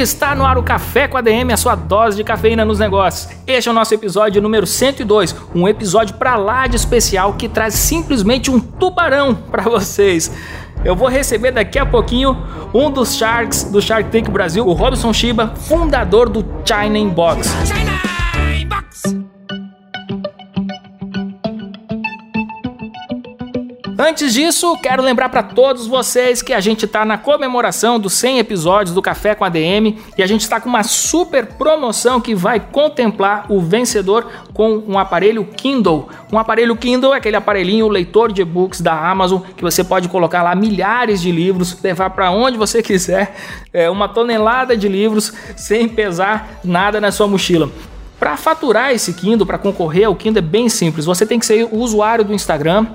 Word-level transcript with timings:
Está 0.00 0.34
no 0.34 0.44
ar 0.44 0.58
o 0.58 0.62
Café 0.62 1.08
com 1.08 1.16
a 1.16 1.22
DM, 1.22 1.52
a 1.52 1.56
sua 1.56 1.74
dose 1.74 2.18
de 2.18 2.24
cafeína 2.24 2.66
nos 2.66 2.78
negócios. 2.78 3.34
Este 3.46 3.68
é 3.68 3.72
o 3.72 3.74
nosso 3.74 3.94
episódio 3.94 4.42
número 4.42 4.66
102, 4.66 5.34
um 5.54 5.66
episódio 5.66 6.16
para 6.16 6.36
lá 6.36 6.66
de 6.66 6.76
especial 6.76 7.32
que 7.32 7.48
traz 7.48 7.74
simplesmente 7.74 8.50
um 8.50 8.60
tubarão 8.60 9.34
para 9.34 9.62
vocês. 9.62 10.30
Eu 10.84 10.94
vou 10.94 11.08
receber 11.08 11.50
daqui 11.50 11.78
a 11.78 11.86
pouquinho 11.86 12.36
um 12.74 12.90
dos 12.90 13.16
Sharks 13.16 13.64
do 13.64 13.80
Shark 13.80 14.10
Tank 14.10 14.30
Brasil, 14.30 14.66
o 14.66 14.72
Robson 14.74 15.12
Shiba, 15.12 15.54
fundador 15.56 16.28
do 16.28 16.44
China 16.64 16.98
Inbox. 16.98 17.48
China! 17.66 18.15
Antes 24.08 24.34
disso, 24.34 24.78
quero 24.80 25.02
lembrar 25.02 25.28
para 25.30 25.42
todos 25.42 25.88
vocês 25.88 26.40
que 26.40 26.52
a 26.52 26.60
gente 26.60 26.84
está 26.84 27.04
na 27.04 27.18
comemoração 27.18 27.98
dos 27.98 28.12
100 28.12 28.38
episódios 28.38 28.94
do 28.94 29.02
Café 29.02 29.34
com 29.34 29.44
a 29.44 29.48
DM 29.48 29.98
e 30.16 30.22
a 30.22 30.26
gente 30.28 30.42
está 30.42 30.60
com 30.60 30.68
uma 30.68 30.84
super 30.84 31.44
promoção 31.44 32.20
que 32.20 32.32
vai 32.32 32.60
contemplar 32.60 33.46
o 33.48 33.60
vencedor 33.60 34.30
com 34.54 34.80
um 34.86 34.96
aparelho 34.96 35.44
Kindle. 35.44 36.08
Um 36.32 36.38
aparelho 36.38 36.76
Kindle 36.76 37.14
é 37.14 37.16
aquele 37.16 37.34
aparelhinho 37.34 37.88
leitor 37.88 38.30
de 38.30 38.42
e-books 38.42 38.80
da 38.80 38.94
Amazon 38.96 39.42
que 39.56 39.64
você 39.64 39.82
pode 39.82 40.08
colocar 40.08 40.40
lá 40.40 40.54
milhares 40.54 41.20
de 41.20 41.32
livros, 41.32 41.76
levar 41.82 42.10
para 42.10 42.30
onde 42.30 42.56
você 42.56 42.84
quiser, 42.84 43.34
é, 43.72 43.90
uma 43.90 44.08
tonelada 44.08 44.76
de 44.76 44.88
livros 44.88 45.32
sem 45.56 45.88
pesar 45.88 46.60
nada 46.62 47.00
na 47.00 47.10
sua 47.10 47.26
mochila. 47.26 47.68
Para 48.18 48.34
faturar 48.36 48.92
esse 48.92 49.12
Kindle, 49.12 49.46
para 49.46 49.58
concorrer 49.58 50.06
ao 50.06 50.14
Kindle 50.14 50.38
é 50.38 50.46
bem 50.46 50.70
simples. 50.70 51.04
Você 51.04 51.26
tem 51.26 51.38
que 51.38 51.44
ser 51.44 51.68
usuário 51.70 52.24
do 52.24 52.32
Instagram 52.32 52.86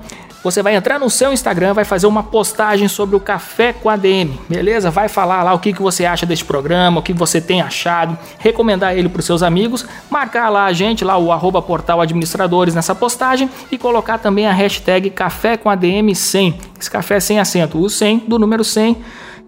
você 0.42 0.62
vai 0.62 0.74
entrar 0.74 0.98
no 0.98 1.08
seu 1.08 1.32
Instagram, 1.32 1.72
vai 1.72 1.84
fazer 1.84 2.06
uma 2.06 2.22
postagem 2.22 2.88
sobre 2.88 3.14
o 3.14 3.20
Café 3.20 3.72
com 3.72 3.88
a 3.88 3.96
DM, 3.96 4.38
beleza? 4.48 4.90
Vai 4.90 5.08
falar 5.08 5.42
lá 5.42 5.52
o 5.54 5.58
que, 5.58 5.72
que 5.72 5.80
você 5.80 6.04
acha 6.04 6.26
deste 6.26 6.44
programa, 6.44 7.00
o 7.00 7.02
que 7.02 7.12
você 7.12 7.40
tem 7.40 7.62
achado, 7.62 8.18
recomendar 8.38 8.96
ele 8.96 9.08
para 9.08 9.20
os 9.20 9.26
seus 9.26 9.42
amigos, 9.42 9.86
marcar 10.10 10.48
lá 10.48 10.64
a 10.64 10.72
gente, 10.72 11.04
lá 11.04 11.16
o 11.16 11.30
arroba 11.30 11.62
portal 11.62 12.00
administradores 12.00 12.74
nessa 12.74 12.94
postagem 12.94 13.48
e 13.70 13.78
colocar 13.78 14.18
também 14.18 14.46
a 14.46 14.52
hashtag 14.52 15.10
Café 15.10 15.56
com 15.56 15.70
a 15.70 15.74
DM 15.74 16.14
100. 16.14 16.58
Esse 16.80 16.90
café 16.90 17.16
é 17.16 17.20
sem 17.20 17.38
acento, 17.38 17.78
o 17.78 17.88
100 17.88 18.24
do 18.26 18.38
número 18.38 18.64
100 18.64 18.96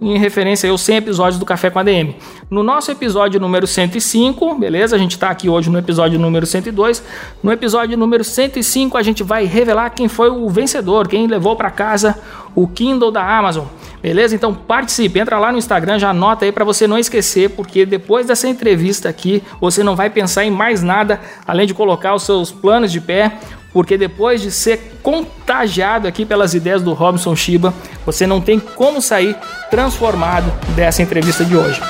em 0.01 0.19
referência 0.19 0.71
aos 0.71 0.81
100 0.81 0.97
episódios 0.97 1.39
do 1.39 1.47
Café 1.47 1.71
com 1.71 1.79
a 1.79 1.83
DM. 1.83 2.17
No 2.51 2.63
nosso 2.63 2.91
episódio 2.91 3.41
número 3.41 3.67
105, 3.67 4.55
beleza? 4.57 4.97
A 4.97 4.99
gente 4.99 5.13
está 5.13 5.31
aqui 5.31 5.49
hoje 5.49 5.71
no 5.71 5.79
episódio 5.79 6.19
número 6.19 6.47
102. 6.47 7.03
No 7.43 7.53
episódio 7.53 7.97
número 7.97 8.25
105, 8.25 8.97
a 8.97 9.03
gente 9.03 9.23
vai 9.23 9.45
revelar 9.45 9.91
quem 9.91 10.09
foi 10.09 10.29
o 10.31 10.49
vencedor, 10.49 11.09
quem 11.09 11.27
levou 11.27 11.57
para 11.57 11.71
casa 11.71 12.19
o 12.55 12.69
Kindle 12.69 13.11
da 13.11 13.23
Amazon. 13.39 13.67
Beleza? 14.03 14.35
Então 14.35 14.55
participe, 14.55 15.19
entra 15.19 15.39
lá 15.39 15.51
no 15.51 15.57
Instagram, 15.57 15.99
já 15.99 16.11
anota 16.11 16.45
aí 16.45 16.53
para 16.53 16.65
você 16.65 16.87
não 16.87 16.99
esquecer, 16.99 17.51
porque 17.51 17.87
depois 17.87 18.27
dessa 18.27 18.47
entrevista 18.47 19.09
aqui, 19.09 19.43
você 19.61 19.83
não 19.83 19.97
vai 19.97 20.11
pensar 20.11 20.45
em 20.45 20.51
mais 20.51 20.83
nada 20.83 21.21
além 21.47 21.67
de 21.67 21.73
colocar 21.73 22.15
os 22.15 22.23
seus 22.23 22.53
planos 22.53 22.93
de 22.93 23.01
pé, 23.01 23.33
porque 23.75 23.99
depois 23.99 24.41
de 24.41 24.53
ser 24.53 24.99
contagiado 25.03 26.07
aqui 26.07 26.25
pelas 26.25 26.55
ideias 26.55 26.81
do 26.81 26.93
Robson 26.93 27.35
Shiba, 27.35 27.75
você 28.07 28.25
não 28.25 28.41
tem 28.41 28.61
como 28.61 29.03
sair 29.03 29.37
transformado 29.69 30.51
dessa 30.77 31.03
entrevista 31.03 31.45
de 31.45 31.57
hoje. 31.57 31.83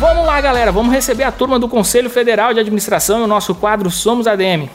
Vamos 0.00 0.26
lá, 0.26 0.40
galera, 0.40 0.72
vamos 0.72 0.92
receber 0.92 1.24
a 1.24 1.30
turma 1.30 1.58
do 1.58 1.68
Conselho 1.68 2.08
Federal 2.08 2.54
de 2.54 2.60
Administração 2.60 3.20
e 3.20 3.24
o 3.24 3.26
nosso 3.26 3.54
quadro 3.54 3.90
Somos 3.90 4.26
ADM. 4.26 4.70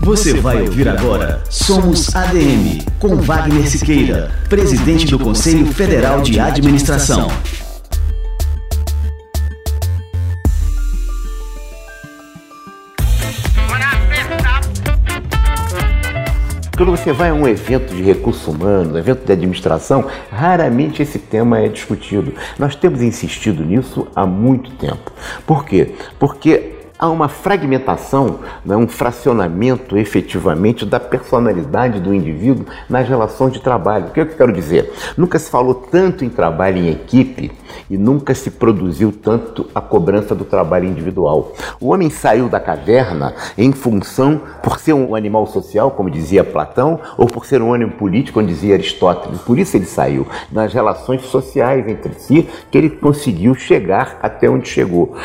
Você 0.00 0.34
vai 0.40 0.60
ouvir 0.62 0.88
agora 0.88 1.44
Somos 1.48 2.14
ADM, 2.14 2.84
com 2.98 3.14
Wagner 3.16 3.68
Siqueira, 3.70 4.32
presidente 4.48 5.06
do 5.06 5.20
Conselho 5.20 5.66
Federal 5.66 6.20
de 6.20 6.40
Administração. 6.40 7.28
Quando 16.82 16.96
você 16.96 17.12
vai 17.12 17.30
a 17.30 17.32
um 17.32 17.46
evento 17.46 17.94
de 17.94 18.02
recursos 18.02 18.44
humanos, 18.48 18.96
evento 18.96 19.24
de 19.24 19.30
administração, 19.30 20.04
raramente 20.28 21.00
esse 21.00 21.16
tema 21.16 21.60
é 21.60 21.68
discutido. 21.68 22.34
Nós 22.58 22.74
temos 22.74 23.00
insistido 23.00 23.64
nisso 23.64 24.08
há 24.16 24.26
muito 24.26 24.72
tempo. 24.72 25.12
Por 25.46 25.64
quê? 25.64 25.94
Porque 26.18 26.81
há 27.02 27.10
uma 27.10 27.26
fragmentação, 27.26 28.38
né, 28.64 28.76
um 28.76 28.86
fracionamento 28.86 29.98
efetivamente 29.98 30.86
da 30.86 31.00
personalidade 31.00 31.98
do 31.98 32.14
indivíduo 32.14 32.64
nas 32.88 33.08
relações 33.08 33.52
de 33.52 33.60
trabalho. 33.60 34.06
O 34.06 34.10
que, 34.12 34.20
eu 34.20 34.26
quero 34.26 34.52
dizer? 34.52 34.92
Nunca 35.16 35.36
se 35.36 35.50
falou 35.50 35.74
tanto 35.74 36.24
em 36.24 36.28
trabalho 36.28 36.78
em 36.78 36.90
equipe 36.90 37.50
e 37.90 37.98
nunca 37.98 38.36
se 38.36 38.52
produziu 38.52 39.10
tanto 39.10 39.68
a 39.74 39.80
cobrança 39.80 40.32
do 40.32 40.44
trabalho 40.44 40.86
individual. 40.86 41.52
O 41.80 41.88
homem 41.88 42.08
saiu 42.08 42.48
da 42.48 42.60
caverna 42.60 43.34
em 43.58 43.72
função, 43.72 44.40
por 44.62 44.78
ser 44.78 44.92
um 44.92 45.16
animal 45.16 45.48
social, 45.48 45.90
como 45.90 46.08
dizia 46.08 46.44
Platão, 46.44 47.00
ou 47.18 47.26
por 47.26 47.46
ser 47.46 47.60
um 47.60 47.74
animal 47.74 47.96
político, 47.96 48.34
como 48.34 48.46
dizia 48.46 48.74
Aristóteles. 48.74 49.40
Por 49.40 49.58
isso 49.58 49.76
ele 49.76 49.86
saiu, 49.86 50.24
nas 50.52 50.72
relações 50.72 51.22
sociais 51.22 51.88
entre 51.88 52.14
si, 52.14 52.48
que 52.70 52.78
ele 52.78 52.90
conseguiu 52.90 53.56
chegar 53.56 54.20
até 54.22 54.48
onde 54.48 54.68
chegou. 54.68 55.16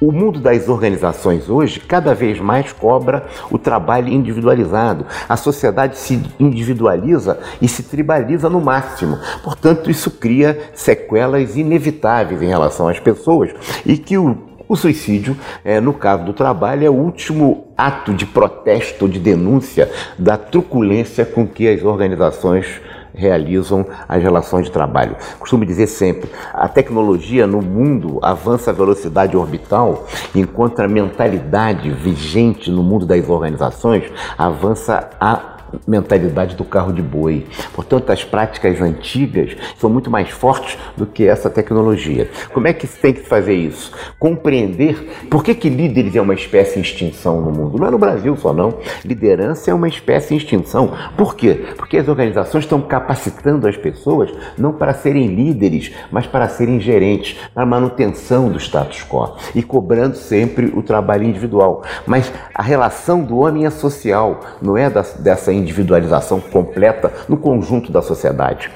O 0.00 0.10
mundo 0.10 0.40
das 0.40 0.68
organizações 0.68 1.48
hoje 1.48 1.78
cada 1.78 2.14
vez 2.14 2.40
mais 2.40 2.72
cobra 2.72 3.26
o 3.50 3.58
trabalho 3.58 4.08
individualizado. 4.08 5.06
A 5.28 5.36
sociedade 5.36 5.96
se 5.98 6.20
individualiza 6.38 7.38
e 7.62 7.68
se 7.68 7.84
tribaliza 7.84 8.50
no 8.50 8.60
máximo. 8.60 9.18
Portanto, 9.42 9.90
isso 9.90 10.10
cria 10.10 10.70
sequelas 10.74 11.56
inevitáveis 11.56 12.42
em 12.42 12.48
relação 12.48 12.88
às 12.88 12.98
pessoas 12.98 13.54
e 13.86 13.96
que 13.96 14.18
o 14.18 14.54
o 14.66 14.76
suicídio, 14.76 15.36
é, 15.62 15.78
no 15.78 15.92
caso 15.92 16.24
do 16.24 16.32
trabalho, 16.32 16.86
é 16.86 16.90
o 16.90 16.94
último 16.94 17.66
ato 17.76 18.14
de 18.14 18.24
protesto, 18.24 19.08
de 19.08 19.18
denúncia 19.18 19.90
da 20.18 20.38
truculência 20.38 21.24
com 21.24 21.46
que 21.46 21.68
as 21.68 21.82
organizações 21.82 22.80
realizam 23.14 23.86
as 24.08 24.22
relações 24.22 24.66
de 24.66 24.72
trabalho. 24.72 25.16
Costumo 25.38 25.64
dizer 25.64 25.86
sempre, 25.86 26.30
a 26.52 26.68
tecnologia 26.68 27.46
no 27.46 27.62
mundo 27.62 28.18
avança 28.22 28.70
a 28.70 28.74
velocidade 28.74 29.36
orbital, 29.36 30.06
enquanto 30.34 30.80
a 30.80 30.88
mentalidade 30.88 31.90
vigente 31.90 32.70
no 32.70 32.82
mundo 32.82 33.06
das 33.06 33.28
organizações 33.28 34.04
avança 34.36 35.08
a 35.20 35.53
mentalidade 35.86 36.56
do 36.56 36.64
carro 36.64 36.92
de 36.92 37.02
boi. 37.02 37.46
Portanto, 37.72 38.10
as 38.10 38.24
práticas 38.24 38.80
antigas 38.80 39.56
são 39.78 39.90
muito 39.90 40.10
mais 40.10 40.30
fortes 40.30 40.78
do 40.96 41.06
que 41.06 41.26
essa 41.26 41.50
tecnologia. 41.50 42.28
Como 42.52 42.66
é 42.66 42.72
que 42.72 42.86
se 42.86 42.98
tem 42.98 43.12
que 43.12 43.22
fazer 43.22 43.54
isso? 43.54 43.92
Compreender 44.18 45.26
por 45.30 45.42
que, 45.42 45.54
que 45.54 45.68
líderes 45.68 46.16
é 46.16 46.20
uma 46.20 46.34
espécie 46.34 46.78
em 46.78 46.82
extinção 46.82 47.40
no 47.40 47.50
mundo. 47.50 47.78
Não 47.78 47.86
é 47.86 47.90
no 47.90 47.98
Brasil 47.98 48.36
só, 48.36 48.52
não. 48.52 48.78
Liderança 49.04 49.70
é 49.70 49.74
uma 49.74 49.88
espécie 49.88 50.34
em 50.34 50.36
extinção. 50.36 50.92
Por 51.16 51.34
quê? 51.34 51.66
Porque 51.76 51.96
as 51.96 52.08
organizações 52.08 52.64
estão 52.64 52.80
capacitando 52.80 53.66
as 53.66 53.76
pessoas 53.76 54.32
não 54.56 54.72
para 54.72 54.94
serem 54.94 55.34
líderes, 55.34 55.92
mas 56.10 56.26
para 56.26 56.48
serem 56.48 56.80
gerentes, 56.80 57.36
para 57.52 57.66
manutenção 57.66 58.48
do 58.48 58.58
status 58.58 59.04
quo 59.04 59.36
e 59.54 59.62
cobrando 59.62 60.16
sempre 60.16 60.66
o 60.74 60.82
trabalho 60.82 61.24
individual. 61.24 61.82
Mas 62.06 62.32
a 62.54 62.62
relação 62.62 63.22
do 63.22 63.38
homem 63.38 63.66
é 63.66 63.70
social, 63.70 64.40
não 64.60 64.76
é 64.76 64.90
dessa 65.18 65.52
individualização 65.64 66.38
completa 66.38 67.12
no 67.28 67.36
conjunto 67.36 67.90
da 67.90 68.00
sociedade. 68.00 68.70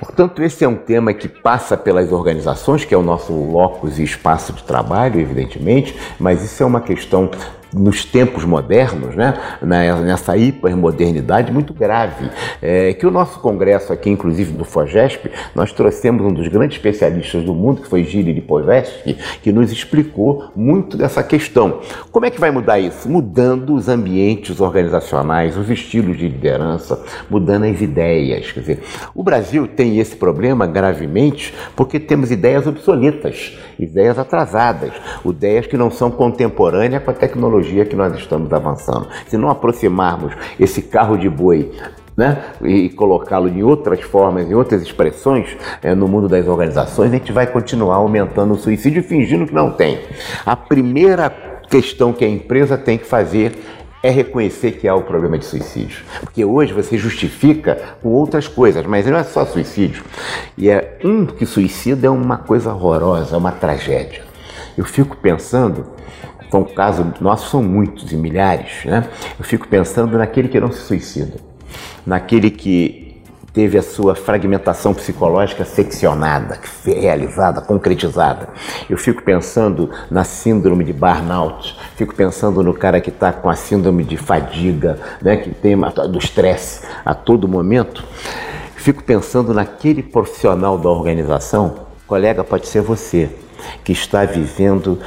Portanto, 0.00 0.42
esse 0.42 0.64
é 0.64 0.68
um 0.68 0.76
tema 0.76 1.12
que 1.12 1.28
passa 1.28 1.76
pelas 1.76 2.12
organizações, 2.12 2.84
que 2.84 2.94
é 2.94 2.98
o 2.98 3.02
nosso 3.02 3.32
locus 3.32 3.98
e 3.98 4.02
espaço 4.02 4.52
de 4.52 4.62
trabalho, 4.62 5.20
evidentemente, 5.20 5.96
mas 6.18 6.42
isso 6.42 6.62
é 6.62 6.66
uma 6.66 6.80
questão 6.80 7.30
nos 7.72 8.04
tempos 8.04 8.44
modernos, 8.44 9.14
né, 9.14 9.34
nessa 9.62 10.36
hipermodernidade 10.36 11.52
muito 11.52 11.74
grave. 11.74 12.30
É, 12.62 12.92
que 12.94 13.06
o 13.06 13.10
nosso 13.10 13.40
congresso 13.40 13.92
aqui, 13.92 14.10
inclusive 14.10 14.52
do 14.52 14.64
FOGESP, 14.64 15.30
nós 15.54 15.72
trouxemos 15.72 16.24
um 16.24 16.32
dos 16.32 16.48
grandes 16.48 16.76
especialistas 16.76 17.42
do 17.44 17.54
mundo, 17.54 17.82
que 17.82 17.88
foi 17.88 18.04
Giri 18.04 18.32
Lipovetsky, 18.32 19.16
que 19.42 19.52
nos 19.52 19.72
explicou 19.72 20.50
muito 20.54 20.96
dessa 20.96 21.22
questão. 21.22 21.80
Como 22.10 22.26
é 22.26 22.30
que 22.30 22.40
vai 22.40 22.50
mudar 22.50 22.78
isso? 22.78 23.08
Mudando 23.08 23.74
os 23.74 23.88
ambientes 23.88 24.60
organizacionais, 24.60 25.56
os 25.56 25.68
estilos 25.70 26.16
de 26.16 26.28
liderança, 26.28 27.02
mudando 27.28 27.64
as 27.64 27.80
ideias. 27.80 28.52
Quer 28.52 28.60
dizer, 28.60 28.82
o 29.14 29.22
Brasil 29.22 29.66
tem 29.66 29.98
esse 29.98 30.16
problema 30.16 30.66
gravemente 30.66 31.54
porque 31.74 31.98
temos 31.98 32.30
ideias 32.30 32.66
obsoletas, 32.66 33.56
ideias 33.78 34.18
atrasadas, 34.18 34.92
ideias 35.24 35.66
que 35.66 35.76
não 35.76 35.90
são 35.90 36.10
contemporâneas 36.10 37.02
com 37.02 37.10
a 37.10 37.14
tecnologia 37.14 37.65
que 37.84 37.96
nós 37.96 38.14
estamos 38.14 38.52
avançando. 38.52 39.08
Se 39.26 39.36
não 39.36 39.50
aproximarmos 39.50 40.32
esse 40.58 40.82
carro 40.82 41.16
de 41.16 41.28
boi 41.28 41.72
né? 42.16 42.44
e 42.62 42.88
colocá-lo 42.90 43.48
em 43.48 43.62
outras 43.62 44.00
formas, 44.00 44.48
em 44.48 44.54
outras 44.54 44.82
expressões 44.82 45.56
é, 45.82 45.94
no 45.94 46.08
mundo 46.08 46.28
das 46.28 46.46
organizações, 46.46 47.10
a 47.10 47.16
gente 47.16 47.32
vai 47.32 47.46
continuar 47.46 47.96
aumentando 47.96 48.54
o 48.54 48.56
suicídio 48.56 49.02
fingindo 49.02 49.46
que 49.46 49.54
não 49.54 49.70
tem. 49.70 50.00
A 50.44 50.56
primeira 50.56 51.30
questão 51.68 52.12
que 52.12 52.24
a 52.24 52.28
empresa 52.28 52.78
tem 52.78 52.96
que 52.96 53.06
fazer 53.06 53.52
é 54.02 54.10
reconhecer 54.10 54.72
que 54.72 54.86
há 54.86 54.94
o 54.94 55.02
problema 55.02 55.36
de 55.36 55.44
suicídio. 55.44 56.04
Porque 56.20 56.44
hoje 56.44 56.72
você 56.72 56.96
justifica 56.96 57.96
com 58.00 58.10
outras 58.10 58.46
coisas, 58.46 58.86
mas 58.86 59.04
não 59.06 59.18
é 59.18 59.24
só 59.24 59.44
suicídio. 59.44 60.04
E 60.56 60.70
é 60.70 60.98
um 61.04 61.26
que 61.26 61.44
suicida 61.44 62.06
é 62.06 62.10
uma 62.10 62.38
coisa 62.38 62.72
horrorosa, 62.72 63.34
é 63.34 63.38
uma 63.38 63.50
tragédia. 63.50 64.22
Eu 64.78 64.84
fico 64.84 65.16
pensando, 65.16 65.86
foi 66.50 66.60
um 66.60 66.64
caso 66.64 67.12
nosso, 67.20 67.50
são 67.50 67.62
muitos 67.62 68.12
e 68.12 68.16
milhares, 68.16 68.84
né? 68.84 69.08
Eu 69.38 69.44
fico 69.44 69.66
pensando 69.68 70.16
naquele 70.16 70.48
que 70.48 70.60
não 70.60 70.70
se 70.70 70.80
suicida, 70.80 71.38
naquele 72.06 72.50
que 72.50 73.06
teve 73.56 73.78
a 73.78 73.82
sua 73.82 74.14
fragmentação 74.14 74.92
psicológica 74.92 75.64
seccionada, 75.64 76.58
realizada, 76.84 77.62
concretizada. 77.62 78.50
Eu 78.88 78.98
fico 78.98 79.22
pensando 79.22 79.88
na 80.10 80.24
síndrome 80.24 80.84
de 80.84 80.92
burnout, 80.92 81.74
fico 81.96 82.14
pensando 82.14 82.62
no 82.62 82.74
cara 82.74 83.00
que 83.00 83.08
está 83.08 83.32
com 83.32 83.48
a 83.48 83.56
síndrome 83.56 84.04
de 84.04 84.18
fadiga, 84.18 84.98
né, 85.22 85.38
que 85.38 85.48
tem 85.48 85.74
do 85.74 86.18
estresse 86.18 86.86
a 87.02 87.14
todo 87.14 87.48
momento. 87.48 88.04
Fico 88.76 89.02
pensando 89.02 89.54
naquele 89.54 90.02
profissional 90.02 90.76
da 90.76 90.90
organização, 90.90 91.86
colega, 92.06 92.44
pode 92.44 92.68
ser 92.68 92.82
você, 92.82 93.30
que 93.84 93.92
está 93.92 94.24
vivendo 94.24 94.98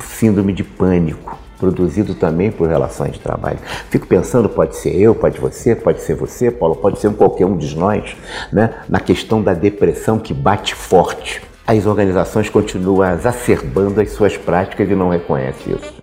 síndrome 0.00 0.52
de 0.52 0.64
pânico, 0.64 1.38
produzido 1.58 2.14
também 2.14 2.50
por 2.50 2.68
relações 2.68 3.12
de 3.12 3.20
trabalho. 3.20 3.58
Fico 3.90 4.06
pensando, 4.06 4.48
pode 4.48 4.76
ser 4.76 4.94
eu, 4.94 5.14
pode 5.14 5.38
você, 5.40 5.74
pode 5.74 6.00
ser 6.00 6.14
você, 6.14 6.50
Paulo, 6.50 6.76
pode 6.76 6.98
ser 6.98 7.12
qualquer 7.12 7.46
um 7.46 7.56
de 7.56 7.76
nós, 7.76 8.16
né? 8.52 8.74
na 8.88 9.00
questão 9.00 9.42
da 9.42 9.54
depressão 9.54 10.18
que 10.18 10.32
bate 10.32 10.74
forte. 10.74 11.42
As 11.66 11.84
organizações 11.84 12.48
continuam 12.48 13.12
exacerbando 13.12 14.00
as 14.00 14.10
suas 14.12 14.36
práticas 14.36 14.90
e 14.90 14.94
não 14.94 15.10
reconhecem 15.10 15.74
isso. 15.74 15.98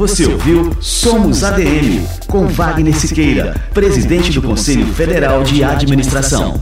Você 0.00 0.24
ouviu 0.24 0.70
Somos 0.80 1.44
ADM, 1.44 2.06
com 2.26 2.46
Wagner 2.46 2.94
Siqueira, 2.94 3.54
presidente 3.74 4.32
do 4.32 4.40
Conselho 4.40 4.86
Federal 4.94 5.42
de 5.42 5.62
Administração. 5.62 6.58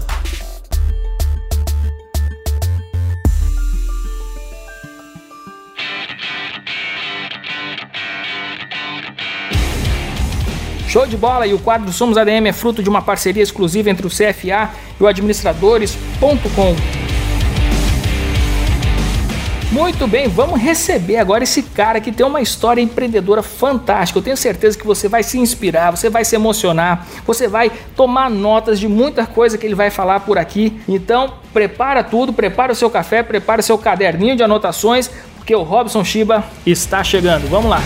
Show 10.98 11.06
de 11.06 11.16
bola! 11.16 11.46
E 11.46 11.54
o 11.54 11.60
quadro 11.60 11.92
Somos 11.92 12.18
ADM 12.18 12.48
é 12.48 12.52
fruto 12.52 12.82
de 12.82 12.88
uma 12.88 13.00
parceria 13.00 13.40
exclusiva 13.40 13.88
entre 13.88 14.04
o 14.04 14.10
CFA 14.10 14.68
e 14.98 15.02
o 15.04 15.06
administradores.com. 15.06 16.74
Muito 19.70 20.08
bem, 20.08 20.26
vamos 20.26 20.60
receber 20.60 21.18
agora 21.18 21.44
esse 21.44 21.62
cara 21.62 22.00
que 22.00 22.10
tem 22.10 22.26
uma 22.26 22.40
história 22.40 22.80
empreendedora 22.80 23.44
fantástica. 23.44 24.18
Eu 24.18 24.24
tenho 24.24 24.36
certeza 24.36 24.76
que 24.76 24.84
você 24.84 25.06
vai 25.06 25.22
se 25.22 25.38
inspirar, 25.38 25.92
você 25.92 26.10
vai 26.10 26.24
se 26.24 26.34
emocionar, 26.34 27.06
você 27.24 27.46
vai 27.46 27.70
tomar 27.94 28.28
notas 28.28 28.80
de 28.80 28.88
muita 28.88 29.24
coisa 29.24 29.56
que 29.56 29.64
ele 29.64 29.76
vai 29.76 29.90
falar 29.90 30.18
por 30.18 30.36
aqui. 30.36 30.80
Então, 30.88 31.34
prepara 31.52 32.02
tudo, 32.02 32.32
prepara 32.32 32.72
o 32.72 32.74
seu 32.74 32.90
café, 32.90 33.22
prepara 33.22 33.60
o 33.60 33.64
seu 33.64 33.78
caderninho 33.78 34.34
de 34.34 34.42
anotações, 34.42 35.08
porque 35.36 35.54
o 35.54 35.62
Robson 35.62 36.02
Shiba 36.02 36.42
está 36.66 37.04
chegando. 37.04 37.48
Vamos 37.48 37.70
lá. 37.70 37.80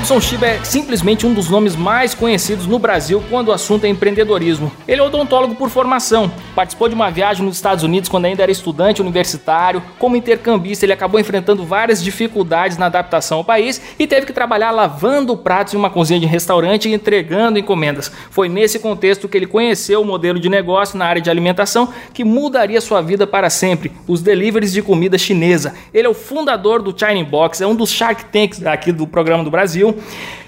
Robson 0.00 0.18
Shiba 0.18 0.46
é 0.46 0.64
simplesmente 0.64 1.26
um 1.26 1.34
dos 1.34 1.50
nomes 1.50 1.76
mais 1.76 2.14
conhecidos 2.14 2.66
no 2.66 2.78
Brasil 2.78 3.22
quando 3.28 3.48
o 3.48 3.52
assunto 3.52 3.84
é 3.84 3.88
empreendedorismo. 3.88 4.72
Ele 4.88 4.98
é 4.98 5.04
odontólogo 5.04 5.54
por 5.54 5.68
formação, 5.68 6.32
participou 6.54 6.88
de 6.88 6.94
uma 6.94 7.10
viagem 7.10 7.44
nos 7.44 7.56
Estados 7.56 7.84
Unidos 7.84 8.08
quando 8.08 8.24
ainda 8.24 8.42
era 8.42 8.50
estudante 8.50 9.02
universitário. 9.02 9.82
Como 9.98 10.16
intercambista, 10.16 10.86
ele 10.86 10.94
acabou 10.94 11.20
enfrentando 11.20 11.66
várias 11.66 12.02
dificuldades 12.02 12.78
na 12.78 12.86
adaptação 12.86 13.38
ao 13.38 13.44
país 13.44 13.78
e 13.98 14.06
teve 14.06 14.24
que 14.24 14.32
trabalhar 14.32 14.70
lavando 14.70 15.36
pratos 15.36 15.74
em 15.74 15.76
uma 15.76 15.90
cozinha 15.90 16.18
de 16.18 16.24
restaurante 16.24 16.88
e 16.88 16.94
entregando 16.94 17.58
encomendas. 17.58 18.10
Foi 18.30 18.48
nesse 18.48 18.78
contexto 18.78 19.28
que 19.28 19.36
ele 19.36 19.46
conheceu 19.46 20.00
o 20.00 20.04
modelo 20.04 20.40
de 20.40 20.48
negócio 20.48 20.96
na 20.96 21.04
área 21.04 21.20
de 21.20 21.28
alimentação 21.28 21.92
que 22.14 22.24
mudaria 22.24 22.80
sua 22.80 23.02
vida 23.02 23.26
para 23.26 23.50
sempre: 23.50 23.92
os 24.08 24.22
deliveries 24.22 24.72
de 24.72 24.80
comida 24.80 25.18
chinesa. 25.18 25.74
Ele 25.92 26.06
é 26.06 26.10
o 26.10 26.14
fundador 26.14 26.80
do 26.80 26.98
China 26.98 27.22
Box, 27.22 27.60
é 27.60 27.66
um 27.66 27.74
dos 27.74 27.90
Shark 27.90 28.24
Tanks 28.32 28.64
aqui 28.64 28.92
do 28.92 29.06
programa 29.06 29.44
do 29.44 29.50
Brasil. 29.50 29.89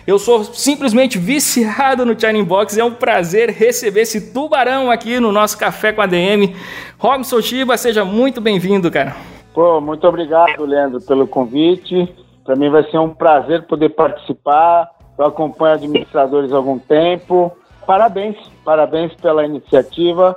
Eu 0.06 0.18
sou 0.18 0.42
simplesmente 0.42 1.16
viciado 1.16 2.04
no 2.04 2.18
China 2.18 2.44
Box. 2.44 2.76
É 2.76 2.84
um 2.84 2.92
prazer 2.92 3.50
receber 3.50 4.00
esse 4.00 4.32
tubarão 4.32 4.90
aqui 4.90 5.20
no 5.20 5.30
nosso 5.30 5.56
Café 5.56 5.92
com 5.92 6.02
a 6.02 6.06
DM. 6.06 6.56
Robson 6.98 7.40
Shiba, 7.40 7.76
seja 7.76 8.04
muito 8.04 8.40
bem-vindo, 8.40 8.90
cara. 8.90 9.14
Pô, 9.54 9.80
muito 9.80 10.06
obrigado, 10.08 10.64
Leandro, 10.64 11.00
pelo 11.02 11.26
convite. 11.26 12.12
Para 12.44 12.56
mim 12.56 12.68
vai 12.70 12.82
ser 12.90 12.98
um 12.98 13.10
prazer 13.10 13.62
poder 13.62 13.90
participar. 13.90 14.88
Eu 15.16 15.26
acompanho 15.26 15.74
administradores 15.74 16.52
há 16.52 16.56
algum 16.56 16.78
tempo. 16.78 17.52
Parabéns, 17.86 18.36
parabéns 18.64 19.12
pela 19.14 19.44
iniciativa, 19.44 20.36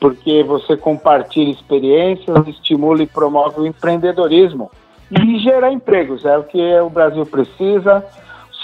porque 0.00 0.42
você 0.42 0.76
compartilha 0.76 1.50
experiências, 1.50 2.46
estimula 2.48 3.02
e 3.02 3.06
promove 3.06 3.60
o 3.60 3.66
empreendedorismo 3.66 4.70
e 5.10 5.38
gera 5.38 5.72
empregos. 5.72 6.24
É 6.24 6.36
o 6.36 6.42
que 6.42 6.60
o 6.80 6.90
Brasil 6.90 7.24
precisa 7.24 8.04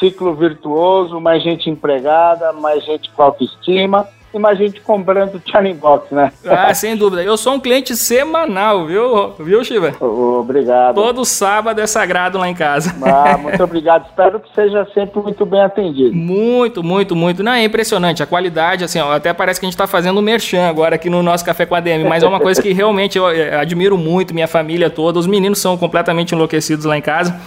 ciclo 0.02 0.34
virtuoso, 0.34 1.20
mais 1.20 1.44
gente 1.44 1.70
empregada, 1.70 2.52
mais 2.52 2.84
gente 2.84 3.08
com 3.12 3.22
autoestima 3.22 4.08
e 4.34 4.38
mais 4.38 4.58
gente 4.58 4.80
comprando 4.80 5.40
Charlie 5.46 5.74
Box, 5.74 6.12
né? 6.12 6.32
Ah, 6.44 6.72
sem 6.74 6.96
dúvida. 6.96 7.22
Eu 7.22 7.36
sou 7.36 7.54
um 7.54 7.60
cliente 7.60 7.94
semanal, 7.94 8.86
viu, 8.86 9.34
viu, 9.38 9.62
Shiva? 9.62 9.94
Obrigado. 10.00 10.94
Todo 10.94 11.24
sábado 11.24 11.80
é 11.80 11.86
sagrado 11.86 12.38
lá 12.38 12.48
em 12.48 12.54
casa. 12.54 12.96
Ah, 13.02 13.36
muito 13.36 13.62
obrigado. 13.62 14.06
Espero 14.06 14.40
que 14.40 14.52
seja 14.54 14.88
sempre 14.92 15.20
muito 15.20 15.44
bem 15.46 15.60
atendido. 15.60 16.12
Muito, 16.16 16.82
muito, 16.82 17.14
muito. 17.14 17.42
Não, 17.42 17.52
é 17.52 17.62
impressionante. 17.62 18.22
A 18.22 18.26
qualidade, 18.26 18.82
assim, 18.84 18.98
ó, 18.98 19.12
até 19.12 19.32
parece 19.32 19.60
que 19.60 19.66
a 19.66 19.68
gente 19.68 19.74
está 19.74 19.86
fazendo 19.86 20.18
um 20.18 20.22
merchan 20.22 20.66
agora 20.66 20.96
aqui 20.96 21.10
no 21.10 21.22
nosso 21.22 21.44
Café 21.44 21.66
com 21.66 21.74
a 21.74 21.80
DM, 21.80 22.04
mas 22.08 22.22
é 22.22 22.26
uma 22.26 22.40
coisa 22.40 22.60
que 22.60 22.72
realmente 22.74 23.18
eu 23.18 23.28
eh, 23.28 23.54
admiro 23.54 23.96
muito, 23.98 24.34
minha 24.34 24.48
família 24.48 24.90
toda. 24.90 25.18
Os 25.18 25.26
meninos 25.26 25.60
são 25.60 25.76
completamente 25.76 26.34
enlouquecidos 26.34 26.86
lá 26.86 26.96
em 26.96 27.02
casa. 27.02 27.38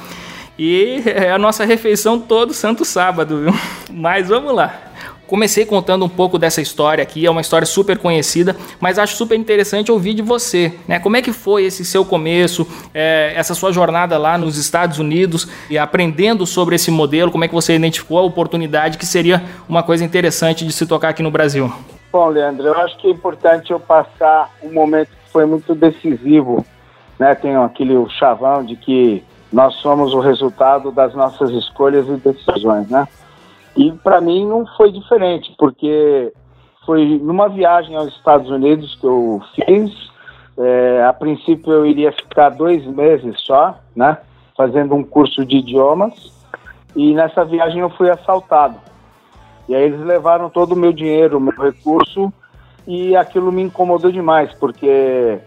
E 0.57 1.03
é 1.05 1.31
a 1.31 1.37
nossa 1.37 1.65
refeição 1.65 2.19
todo 2.19 2.53
santo 2.53 2.85
sábado, 2.85 3.41
viu? 3.41 3.53
Mas 3.91 4.29
vamos 4.29 4.53
lá. 4.53 4.73
Comecei 5.27 5.65
contando 5.65 6.05
um 6.05 6.09
pouco 6.09 6.37
dessa 6.37 6.61
história 6.61 7.01
aqui, 7.01 7.25
é 7.25 7.31
uma 7.31 7.41
história 7.41 7.65
super 7.65 7.97
conhecida, 7.97 8.55
mas 8.79 8.99
acho 8.99 9.15
super 9.15 9.35
interessante 9.35 9.91
ouvir 9.91 10.13
de 10.13 10.21
você, 10.21 10.71
né? 10.87 10.99
Como 10.99 11.17
é 11.17 11.21
que 11.21 11.33
foi 11.33 11.63
esse 11.63 11.83
seu 11.83 12.05
começo, 12.05 12.67
é, 12.93 13.33
essa 13.35 13.55
sua 13.55 13.71
jornada 13.71 14.19
lá 14.19 14.37
nos 14.37 14.55
Estados 14.55 14.99
Unidos 14.99 15.47
e 15.67 15.79
aprendendo 15.79 16.45
sobre 16.45 16.75
esse 16.75 16.91
modelo, 16.91 17.31
como 17.31 17.43
é 17.43 17.47
que 17.47 17.55
você 17.55 17.75
identificou 17.75 18.19
a 18.19 18.21
oportunidade 18.21 18.99
que 18.99 19.05
seria 19.05 19.43
uma 19.67 19.81
coisa 19.81 20.05
interessante 20.05 20.63
de 20.63 20.71
se 20.71 20.85
tocar 20.85 21.09
aqui 21.09 21.23
no 21.23 21.31
Brasil? 21.31 21.73
Bom, 22.11 22.27
Leandro, 22.27 22.67
eu 22.67 22.75
acho 22.75 22.95
que 22.99 23.07
é 23.07 23.09
importante 23.09 23.71
eu 23.71 23.79
passar 23.79 24.51
um 24.61 24.71
momento 24.71 25.09
que 25.09 25.31
foi 25.31 25.45
muito 25.47 25.73
decisivo, 25.73 26.63
né? 27.17 27.33
Tem 27.33 27.55
aquele 27.55 27.95
chavão 28.11 28.63
de 28.63 28.75
que 28.75 29.23
nós 29.55 29.73
somos 29.75 30.13
o 30.13 30.19
resultado 30.19 30.91
das 30.91 31.15
nossas 31.15 31.49
escolhas 31.51 32.05
e 32.09 32.17
decisões, 32.17 32.89
né? 32.89 33.07
E 33.73 33.89
para 33.89 34.19
mim 34.19 34.45
não 34.45 34.67
foi 34.75 34.91
diferente, 34.91 35.55
porque 35.57 36.33
foi 36.85 37.17
numa 37.23 37.47
viagem 37.47 37.95
aos 37.95 38.09
Estados 38.09 38.49
Unidos 38.49 38.95
que 38.95 39.07
eu 39.07 39.41
fiz. 39.55 40.11
É, 40.57 41.05
a 41.05 41.13
princípio 41.13 41.71
eu 41.71 41.85
iria 41.85 42.11
ficar 42.11 42.49
dois 42.49 42.85
meses 42.85 43.39
só, 43.39 43.79
né? 43.95 44.17
Fazendo 44.57 44.93
um 44.93 45.05
curso 45.05 45.45
de 45.45 45.59
idiomas. 45.59 46.13
E 46.93 47.13
nessa 47.13 47.45
viagem 47.45 47.79
eu 47.79 47.89
fui 47.91 48.09
assaltado. 48.09 48.75
E 49.69 49.75
aí 49.75 49.83
eles 49.83 50.01
levaram 50.01 50.49
todo 50.49 50.73
o 50.73 50.77
meu 50.77 50.91
dinheiro, 50.91 51.37
o 51.37 51.41
meu 51.41 51.53
recurso, 51.57 52.31
e 52.85 53.15
aquilo 53.15 53.53
me 53.53 53.61
incomodou 53.61 54.11
demais, 54.11 54.53
porque 54.55 55.39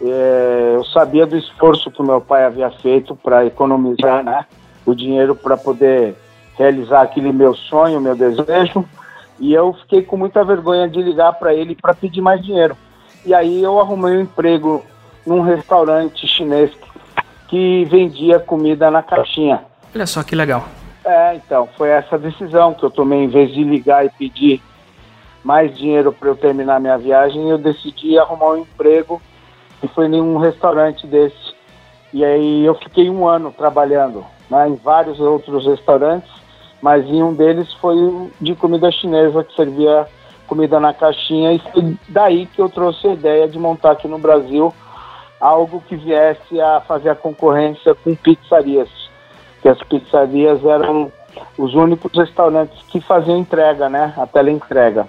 é, 0.00 0.72
eu 0.74 0.84
sabia 0.84 1.26
do 1.26 1.36
esforço 1.36 1.90
que 1.90 2.00
o 2.00 2.04
meu 2.04 2.20
pai 2.20 2.44
havia 2.44 2.70
feito 2.70 3.14
para 3.14 3.46
economizar 3.46 4.24
né, 4.24 4.44
o 4.84 4.94
dinheiro 4.94 5.34
para 5.34 5.56
poder 5.56 6.16
realizar 6.56 7.02
aquele 7.02 7.32
meu 7.32 7.54
sonho, 7.54 8.00
meu 8.00 8.14
desejo, 8.14 8.84
e 9.38 9.52
eu 9.52 9.72
fiquei 9.74 10.02
com 10.02 10.16
muita 10.16 10.44
vergonha 10.44 10.88
de 10.88 11.02
ligar 11.02 11.32
para 11.34 11.54
ele 11.54 11.74
para 11.74 11.94
pedir 11.94 12.20
mais 12.20 12.44
dinheiro. 12.44 12.76
E 13.24 13.34
aí 13.34 13.62
eu 13.62 13.80
arrumei 13.80 14.16
um 14.16 14.22
emprego 14.22 14.84
num 15.26 15.40
restaurante 15.40 16.26
chinês 16.28 16.70
que 17.48 17.84
vendia 17.86 18.38
comida 18.38 18.90
na 18.90 19.02
caixinha. 19.02 19.62
Olha 19.94 20.06
só 20.06 20.22
que 20.22 20.34
legal. 20.34 20.64
É, 21.04 21.34
então, 21.34 21.68
foi 21.76 21.90
essa 21.90 22.18
decisão 22.18 22.72
que 22.74 22.82
eu 22.82 22.90
tomei, 22.90 23.24
em 23.24 23.28
vez 23.28 23.52
de 23.52 23.62
ligar 23.62 24.06
e 24.06 24.10
pedir 24.10 24.62
mais 25.42 25.76
dinheiro 25.76 26.12
para 26.12 26.28
eu 26.28 26.36
terminar 26.36 26.80
minha 26.80 26.96
viagem, 26.96 27.50
eu 27.50 27.58
decidi 27.58 28.18
arrumar 28.18 28.52
um 28.52 28.58
emprego 28.58 29.20
e 29.84 29.88
foi 29.88 30.06
em 30.06 30.20
um 30.20 30.38
restaurante 30.38 31.06
desse. 31.06 31.54
E 32.12 32.24
aí 32.24 32.64
eu 32.64 32.74
fiquei 32.74 33.10
um 33.10 33.28
ano 33.28 33.52
trabalhando 33.52 34.24
né, 34.50 34.68
em 34.68 34.76
vários 34.76 35.20
outros 35.20 35.66
restaurantes, 35.66 36.30
mas 36.80 37.04
em 37.06 37.22
um 37.22 37.34
deles 37.34 37.72
foi 37.74 37.96
de 38.40 38.54
comida 38.54 38.90
chinesa 38.90 39.44
que 39.44 39.54
servia 39.54 40.06
comida 40.46 40.78
na 40.78 40.92
caixinha 40.92 41.52
e 41.52 41.58
foi 41.58 41.96
daí 42.08 42.46
que 42.46 42.60
eu 42.60 42.68
trouxe 42.68 43.06
a 43.08 43.14
ideia 43.14 43.48
de 43.48 43.58
montar 43.58 43.92
aqui 43.92 44.06
no 44.06 44.18
Brasil 44.18 44.74
algo 45.40 45.82
que 45.88 45.96
viesse 45.96 46.60
a 46.60 46.80
fazer 46.82 47.08
a 47.08 47.14
concorrência 47.14 47.94
com 47.94 48.14
pizzarias 48.14 48.90
que 49.64 49.68
as 49.70 49.82
pizzarias 49.84 50.62
eram 50.62 51.10
os 51.56 51.72
únicos 51.72 52.12
restaurantes 52.14 52.78
que 52.88 53.00
faziam 53.00 53.38
entrega, 53.38 53.88
né? 53.88 54.12
A 54.18 54.26
teleentrega. 54.26 55.08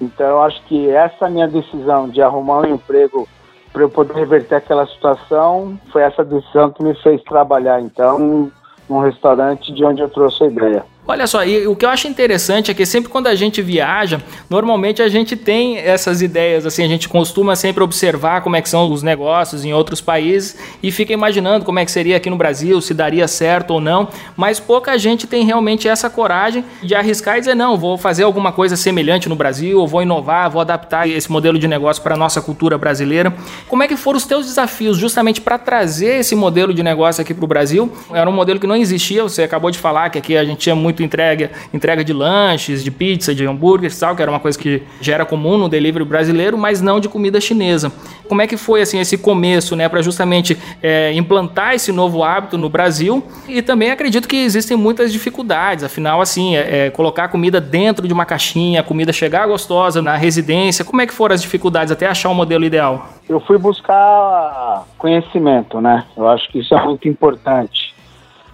Então 0.00 0.26
eu 0.26 0.42
acho 0.42 0.62
que 0.62 0.88
essa 0.88 1.28
minha 1.28 1.46
decisão 1.46 2.08
de 2.08 2.22
arrumar 2.22 2.60
um 2.60 2.74
emprego 2.74 3.28
para 3.72 3.82
eu 3.82 3.88
poder 3.88 4.14
reverter 4.14 4.56
aquela 4.56 4.86
situação 4.86 5.78
foi 5.92 6.02
essa 6.02 6.24
decisão 6.24 6.70
que 6.70 6.82
me 6.82 6.94
fez 7.02 7.22
trabalhar 7.22 7.80
então 7.80 8.50
num 8.88 9.00
restaurante 9.00 9.72
de 9.72 9.84
onde 9.84 10.00
eu 10.00 10.08
trouxe 10.08 10.44
a 10.44 10.46
ideia. 10.46 10.84
Olha 11.10 11.26
só, 11.26 11.42
e 11.42 11.66
o 11.66 11.74
que 11.74 11.86
eu 11.86 11.88
acho 11.88 12.06
interessante 12.06 12.70
é 12.70 12.74
que 12.74 12.84
sempre 12.84 13.08
quando 13.08 13.28
a 13.28 13.34
gente 13.34 13.62
viaja, 13.62 14.20
normalmente 14.50 15.00
a 15.00 15.08
gente 15.08 15.36
tem 15.36 15.78
essas 15.78 16.20
ideias, 16.20 16.66
assim, 16.66 16.84
a 16.84 16.86
gente 16.86 17.08
costuma 17.08 17.56
sempre 17.56 17.82
observar 17.82 18.42
como 18.42 18.56
é 18.56 18.60
que 18.60 18.68
são 18.68 18.92
os 18.92 19.02
negócios 19.02 19.64
em 19.64 19.72
outros 19.72 20.02
países 20.02 20.58
e 20.82 20.92
fica 20.92 21.10
imaginando 21.10 21.64
como 21.64 21.78
é 21.78 21.84
que 21.86 21.90
seria 21.90 22.18
aqui 22.18 22.28
no 22.28 22.36
Brasil, 22.36 22.78
se 22.82 22.92
daria 22.92 23.26
certo 23.26 23.70
ou 23.70 23.80
não, 23.80 24.08
mas 24.36 24.60
pouca 24.60 24.98
gente 24.98 25.26
tem 25.26 25.46
realmente 25.46 25.88
essa 25.88 26.10
coragem 26.10 26.62
de 26.82 26.94
arriscar 26.94 27.38
e 27.38 27.40
dizer, 27.40 27.54
não, 27.54 27.78
vou 27.78 27.96
fazer 27.96 28.24
alguma 28.24 28.52
coisa 28.52 28.76
semelhante 28.76 29.30
no 29.30 29.34
Brasil, 29.34 29.80
ou 29.80 29.88
vou 29.88 30.02
inovar, 30.02 30.50
vou 30.50 30.60
adaptar 30.60 31.08
esse 31.08 31.32
modelo 31.32 31.58
de 31.58 31.66
negócio 31.66 32.02
para 32.02 32.16
a 32.16 32.18
nossa 32.18 32.42
cultura 32.42 32.76
brasileira. 32.76 33.32
Como 33.66 33.82
é 33.82 33.88
que 33.88 33.96
foram 33.96 34.18
os 34.18 34.26
teus 34.26 34.44
desafios 34.44 34.98
justamente 34.98 35.40
para 35.40 35.56
trazer 35.56 36.20
esse 36.20 36.34
modelo 36.34 36.74
de 36.74 36.82
negócio 36.82 37.22
aqui 37.22 37.32
para 37.32 37.46
o 37.46 37.48
Brasil? 37.48 37.90
Era 38.12 38.28
um 38.28 38.34
modelo 38.34 38.60
que 38.60 38.66
não 38.66 38.76
existia, 38.76 39.22
você 39.22 39.42
acabou 39.42 39.70
de 39.70 39.78
falar 39.78 40.10
que 40.10 40.18
aqui 40.18 40.36
a 40.36 40.44
gente 40.44 40.58
tinha 40.58 40.76
muito 40.76 40.97
muito 40.98 41.02
entrega, 41.02 41.50
entrega 41.72 42.04
de 42.04 42.12
lanches, 42.12 42.82
de 42.82 42.90
pizza, 42.90 43.34
de 43.34 43.46
hambúrguer 43.46 43.90
tal, 43.98 44.16
que 44.16 44.22
era 44.22 44.30
uma 44.30 44.40
coisa 44.40 44.58
que 44.58 44.82
já 45.00 45.14
era 45.14 45.24
comum 45.24 45.56
no 45.56 45.68
delivery 45.68 46.04
brasileiro, 46.04 46.58
mas 46.58 46.80
não 46.80 46.98
de 46.98 47.08
comida 47.08 47.40
chinesa. 47.40 47.92
Como 48.28 48.42
é 48.42 48.46
que 48.46 48.56
foi 48.56 48.82
assim 48.82 48.98
esse 48.98 49.16
começo, 49.16 49.74
né, 49.74 49.88
para 49.88 50.02
justamente 50.02 50.58
é, 50.82 51.12
implantar 51.14 51.74
esse 51.74 51.92
novo 51.92 52.22
hábito 52.22 52.58
no 52.58 52.68
Brasil? 52.68 53.22
E 53.46 53.62
também 53.62 53.90
acredito 53.90 54.28
que 54.28 54.36
existem 54.36 54.76
muitas 54.76 55.12
dificuldades. 55.12 55.84
Afinal, 55.84 56.20
assim, 56.20 56.56
é, 56.56 56.86
é, 56.86 56.90
colocar 56.90 57.28
comida 57.28 57.60
dentro 57.60 58.06
de 58.06 58.12
uma 58.12 58.26
caixinha, 58.26 58.80
a 58.80 58.82
comida 58.82 59.12
chegar 59.12 59.46
gostosa 59.46 60.02
na 60.02 60.16
residência. 60.16 60.84
Como 60.84 61.00
é 61.00 61.06
que 61.06 61.14
foram 61.14 61.34
as 61.34 61.42
dificuldades 61.42 61.92
até 61.92 62.06
achar 62.06 62.28
o 62.28 62.34
modelo 62.34 62.64
ideal? 62.64 63.08
Eu 63.28 63.40
fui 63.40 63.58
buscar 63.58 64.84
conhecimento, 64.98 65.80
né? 65.80 66.04
Eu 66.16 66.28
acho 66.28 66.50
que 66.50 66.58
isso 66.58 66.74
é 66.74 66.84
muito 66.84 67.08
importante. 67.08 67.94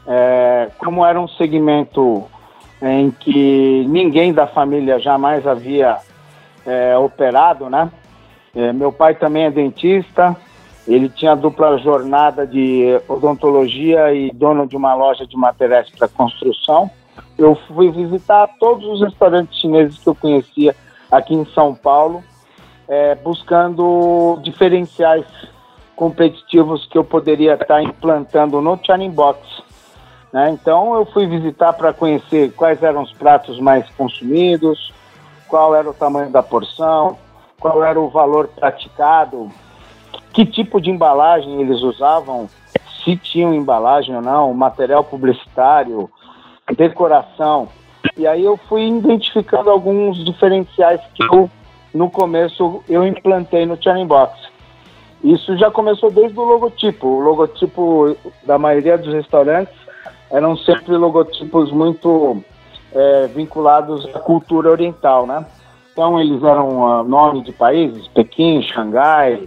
É, 0.06 0.68
como 0.78 1.04
era 1.04 1.18
um 1.20 1.26
segmento 1.26 2.24
em 2.92 3.10
que 3.10 3.86
ninguém 3.88 4.32
da 4.32 4.46
família 4.46 4.98
jamais 4.98 5.46
havia 5.46 5.98
é, 6.66 6.96
operado, 6.96 7.70
né? 7.70 7.90
É, 8.54 8.72
meu 8.72 8.92
pai 8.92 9.14
também 9.14 9.44
é 9.44 9.50
dentista, 9.50 10.36
ele 10.86 11.08
tinha 11.08 11.34
dupla 11.34 11.78
jornada 11.78 12.46
de 12.46 13.00
odontologia 13.08 14.12
e 14.12 14.30
dono 14.32 14.66
de 14.66 14.76
uma 14.76 14.94
loja 14.94 15.26
de 15.26 15.36
materiais 15.36 15.88
para 15.90 16.06
construção. 16.08 16.90
Eu 17.38 17.56
fui 17.66 17.90
visitar 17.90 18.48
todos 18.60 18.86
os 18.86 19.00
restaurantes 19.00 19.58
chineses 19.58 19.98
que 19.98 20.08
eu 20.08 20.14
conhecia 20.14 20.76
aqui 21.10 21.34
em 21.34 21.44
São 21.46 21.74
Paulo, 21.74 22.22
é, 22.86 23.14
buscando 23.14 24.38
diferenciais 24.42 25.24
competitivos 25.96 26.86
que 26.86 26.98
eu 26.98 27.04
poderia 27.04 27.54
estar 27.54 27.82
implantando 27.82 28.60
no 28.60 28.78
Channing 28.84 29.10
Box. 29.10 29.63
Né? 30.34 30.50
Então 30.50 30.96
eu 30.96 31.06
fui 31.06 31.28
visitar 31.28 31.72
para 31.74 31.92
conhecer 31.92 32.50
quais 32.54 32.82
eram 32.82 33.04
os 33.04 33.12
pratos 33.12 33.60
mais 33.60 33.88
consumidos, 33.90 34.92
qual 35.46 35.76
era 35.76 35.88
o 35.88 35.94
tamanho 35.94 36.28
da 36.28 36.42
porção, 36.42 37.16
qual 37.60 37.84
era 37.84 38.00
o 38.00 38.08
valor 38.08 38.48
praticado, 38.48 39.48
que 40.32 40.44
tipo 40.44 40.80
de 40.80 40.90
embalagem 40.90 41.60
eles 41.60 41.80
usavam, 41.82 42.48
se 43.04 43.16
tinham 43.16 43.54
embalagem 43.54 44.16
ou 44.16 44.20
não, 44.20 44.52
material 44.52 45.04
publicitário, 45.04 46.10
decoração. 46.76 47.68
E 48.16 48.26
aí 48.26 48.44
eu 48.44 48.56
fui 48.56 48.88
identificando 48.88 49.70
alguns 49.70 50.24
diferenciais 50.24 51.00
que 51.14 51.22
eu, 51.22 51.48
no 51.94 52.10
começo 52.10 52.82
eu 52.88 53.06
implantei 53.06 53.66
no 53.66 53.80
Channel 53.80 54.06
Box. 54.06 54.36
Isso 55.22 55.56
já 55.56 55.70
começou 55.70 56.10
desde 56.10 56.36
o 56.36 56.42
logotipo. 56.42 57.06
O 57.06 57.20
logotipo 57.20 58.16
da 58.42 58.58
maioria 58.58 58.98
dos 58.98 59.14
restaurantes 59.14 59.83
eram 60.34 60.56
sempre 60.56 60.96
logotipos 60.96 61.70
muito 61.70 62.42
é, 62.92 63.28
vinculados 63.28 64.04
à 64.14 64.18
cultura 64.18 64.68
oriental, 64.68 65.26
né? 65.26 65.46
Então 65.92 66.20
eles 66.20 66.42
eram 66.42 66.80
uh, 66.80 67.04
nomes 67.04 67.44
de 67.44 67.52
países, 67.52 68.08
Pequim, 68.08 68.60
Xangai, 68.62 69.44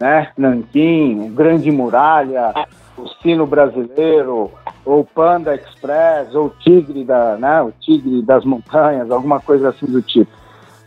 né, 0.00 0.28
Nanquim, 0.34 1.30
Grande 1.34 1.70
Muralha, 1.70 2.54
o 2.96 3.06
Sino 3.22 3.46
Brasileiro, 3.46 4.50
ou 4.82 5.04
Panda 5.04 5.54
Express, 5.54 6.34
ou 6.34 6.48
Tigre 6.60 7.04
da, 7.04 7.36
né, 7.36 7.60
o 7.60 7.70
Tigre 7.80 8.22
das 8.22 8.46
Montanhas, 8.46 9.10
alguma 9.10 9.40
coisa 9.40 9.68
assim 9.68 9.84
do 9.84 10.00
tipo. 10.00 10.32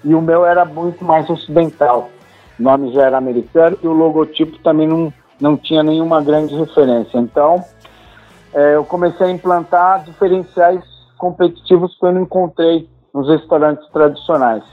E 0.04 0.16
o 0.16 0.22
meu 0.22 0.44
era 0.44 0.66
muito 0.66 1.06
mais 1.06 1.30
ocidental. 1.30 2.10
O 2.60 2.64
nome 2.64 2.92
já 2.92 3.04
era 3.04 3.18
americano 3.20 3.78
e 3.84 3.88
o 3.88 3.94
logotipo 3.94 4.58
também 4.64 4.88
não, 4.88 5.14
não 5.40 5.56
tinha 5.56 5.84
nenhuma 5.84 6.24
grande 6.24 6.56
referência. 6.56 7.20
Então, 7.20 7.64
é, 8.54 8.76
eu 8.76 8.86
comecei 8.86 9.28
a 9.28 9.32
implantar 9.32 10.04
diferenciais 10.04 10.84
competitivos 11.18 11.98
que 11.98 12.06
eu 12.06 12.12
não 12.12 12.22
encontrei 12.22 12.88
nos 13.14 13.28
restaurantes 13.28 13.88
tradicionais. 13.90 14.64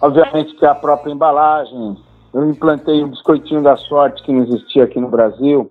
Obviamente 0.00 0.54
que 0.56 0.66
a 0.66 0.74
própria 0.74 1.12
embalagem, 1.12 1.96
eu 2.32 2.48
implantei 2.48 3.02
o 3.02 3.06
biscoitinho 3.06 3.62
da 3.62 3.76
sorte 3.76 4.22
que 4.22 4.32
não 4.32 4.42
existia 4.42 4.84
aqui 4.84 5.00
no 5.00 5.08
Brasil. 5.08 5.70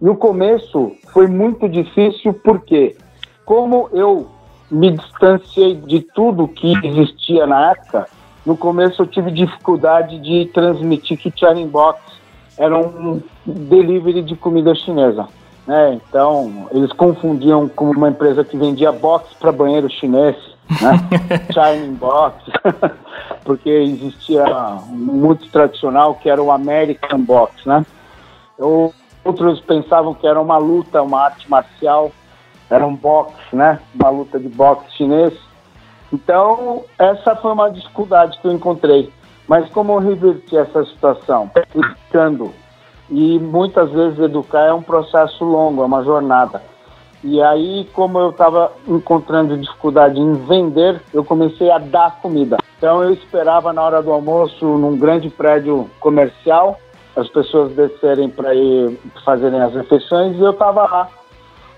No 0.00 0.16
começo 0.16 0.92
foi 1.12 1.26
muito 1.26 1.68
difícil 1.68 2.32
porque, 2.32 2.96
como 3.44 3.88
eu 3.92 4.26
me 4.70 4.92
distanciei 4.92 5.74
de 5.74 6.00
tudo 6.00 6.48
que 6.48 6.72
existia 6.86 7.46
na 7.46 7.72
época, 7.72 8.06
no 8.46 8.56
começo 8.56 9.02
eu 9.02 9.06
tive 9.06 9.30
dificuldade 9.30 10.18
de 10.20 10.46
transmitir 10.46 11.18
que 11.18 11.32
Charing 11.34 11.68
Box 11.68 12.00
era 12.58 12.78
um 12.78 13.20
delivery 13.44 14.22
de 14.22 14.36
comida 14.36 14.74
chinesa. 14.74 15.26
Né? 15.66 15.94
Então, 15.94 16.68
eles 16.72 16.92
confundiam 16.92 17.68
com 17.68 17.90
uma 17.90 18.10
empresa 18.10 18.44
que 18.44 18.56
vendia 18.56 18.92
box 18.92 19.34
para 19.40 19.50
banheiro 19.50 19.88
chinês, 19.88 20.36
né? 20.80 20.98
Shining 21.52 21.94
Box, 21.94 22.36
porque 23.44 23.70
existia 23.70 24.44
um 24.90 24.94
muito 24.94 25.50
tradicional 25.50 26.14
que 26.16 26.28
era 26.28 26.42
o 26.42 26.50
American 26.50 27.20
Box, 27.20 27.66
né? 27.66 27.84
Outros 29.24 29.60
pensavam 29.60 30.12
que 30.12 30.26
era 30.26 30.40
uma 30.40 30.58
luta, 30.58 31.02
uma 31.02 31.22
arte 31.22 31.48
marcial, 31.50 32.12
era 32.70 32.86
um 32.86 32.94
box, 32.94 33.34
né? 33.52 33.80
Uma 33.94 34.10
luta 34.10 34.38
de 34.38 34.48
boxe 34.48 34.96
chinês. 34.96 35.34
Então, 36.12 36.84
essa 36.98 37.34
foi 37.36 37.52
uma 37.52 37.70
dificuldade 37.70 38.38
que 38.38 38.46
eu 38.46 38.52
encontrei. 38.52 39.10
Mas 39.48 39.68
como 39.70 39.92
eu 39.92 39.98
reverti 39.98 40.56
essa 40.56 40.84
situação? 40.84 41.50
Explicando 41.56 42.52
e 43.14 43.38
muitas 43.38 43.92
vezes 43.92 44.18
educar 44.18 44.62
é 44.66 44.74
um 44.74 44.82
processo 44.82 45.44
longo, 45.44 45.82
é 45.82 45.86
uma 45.86 46.02
jornada. 46.02 46.60
E 47.22 47.40
aí, 47.40 47.88
como 47.92 48.18
eu 48.18 48.30
estava 48.30 48.72
encontrando 48.88 49.56
dificuldade 49.56 50.18
em 50.20 50.32
vender, 50.32 51.00
eu 51.12 51.24
comecei 51.24 51.70
a 51.70 51.78
dar 51.78 52.20
comida. 52.20 52.58
Então 52.76 53.04
eu 53.04 53.12
esperava 53.12 53.72
na 53.72 53.82
hora 53.82 54.02
do 54.02 54.12
almoço 54.12 54.66
num 54.66 54.98
grande 54.98 55.30
prédio 55.30 55.88
comercial, 56.00 56.76
as 57.14 57.28
pessoas 57.28 57.72
descerem 57.72 58.28
para 58.28 58.52
ir 58.52 58.98
fazerem 59.24 59.60
as 59.62 59.72
refeições 59.72 60.36
e 60.36 60.40
eu 60.40 60.50
estava 60.50 60.82
lá, 60.82 61.08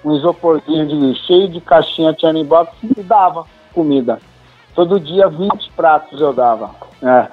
um 0.02 0.16
isoporzinho 0.16 0.86
de 0.86 1.14
cheio 1.26 1.48
de 1.48 1.60
caixinha 1.60 2.16
Channing 2.18 2.46
Box 2.46 2.72
e 2.82 3.02
dava 3.02 3.44
comida. 3.74 4.18
Todo 4.74 4.98
dia 4.98 5.28
20 5.28 5.70
pratos 5.76 6.18
eu 6.18 6.32
dava. 6.32 6.70
É. 7.02 7.28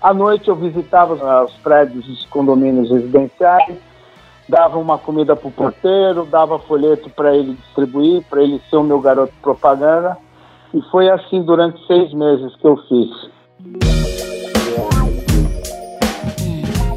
À 0.00 0.14
noite 0.14 0.48
eu 0.48 0.54
visitava 0.54 1.44
os 1.44 1.52
prédios 1.54 2.06
dos 2.06 2.24
condomínios 2.26 2.88
residenciais, 2.88 3.76
dava 4.48 4.78
uma 4.78 4.96
comida 4.96 5.34
para 5.34 5.48
o 5.48 5.52
porteiro, 5.52 6.24
dava 6.24 6.58
folheto 6.60 7.10
para 7.10 7.36
ele 7.36 7.54
distribuir, 7.54 8.22
para 8.30 8.42
ele 8.42 8.62
ser 8.70 8.76
o 8.76 8.84
meu 8.84 9.00
garoto 9.00 9.32
propaganda. 9.42 10.16
E 10.72 10.80
foi 10.90 11.10
assim 11.10 11.42
durante 11.42 11.84
seis 11.86 12.12
meses 12.12 12.54
que 12.56 12.66
eu 12.66 12.76
fiz. 12.88 13.28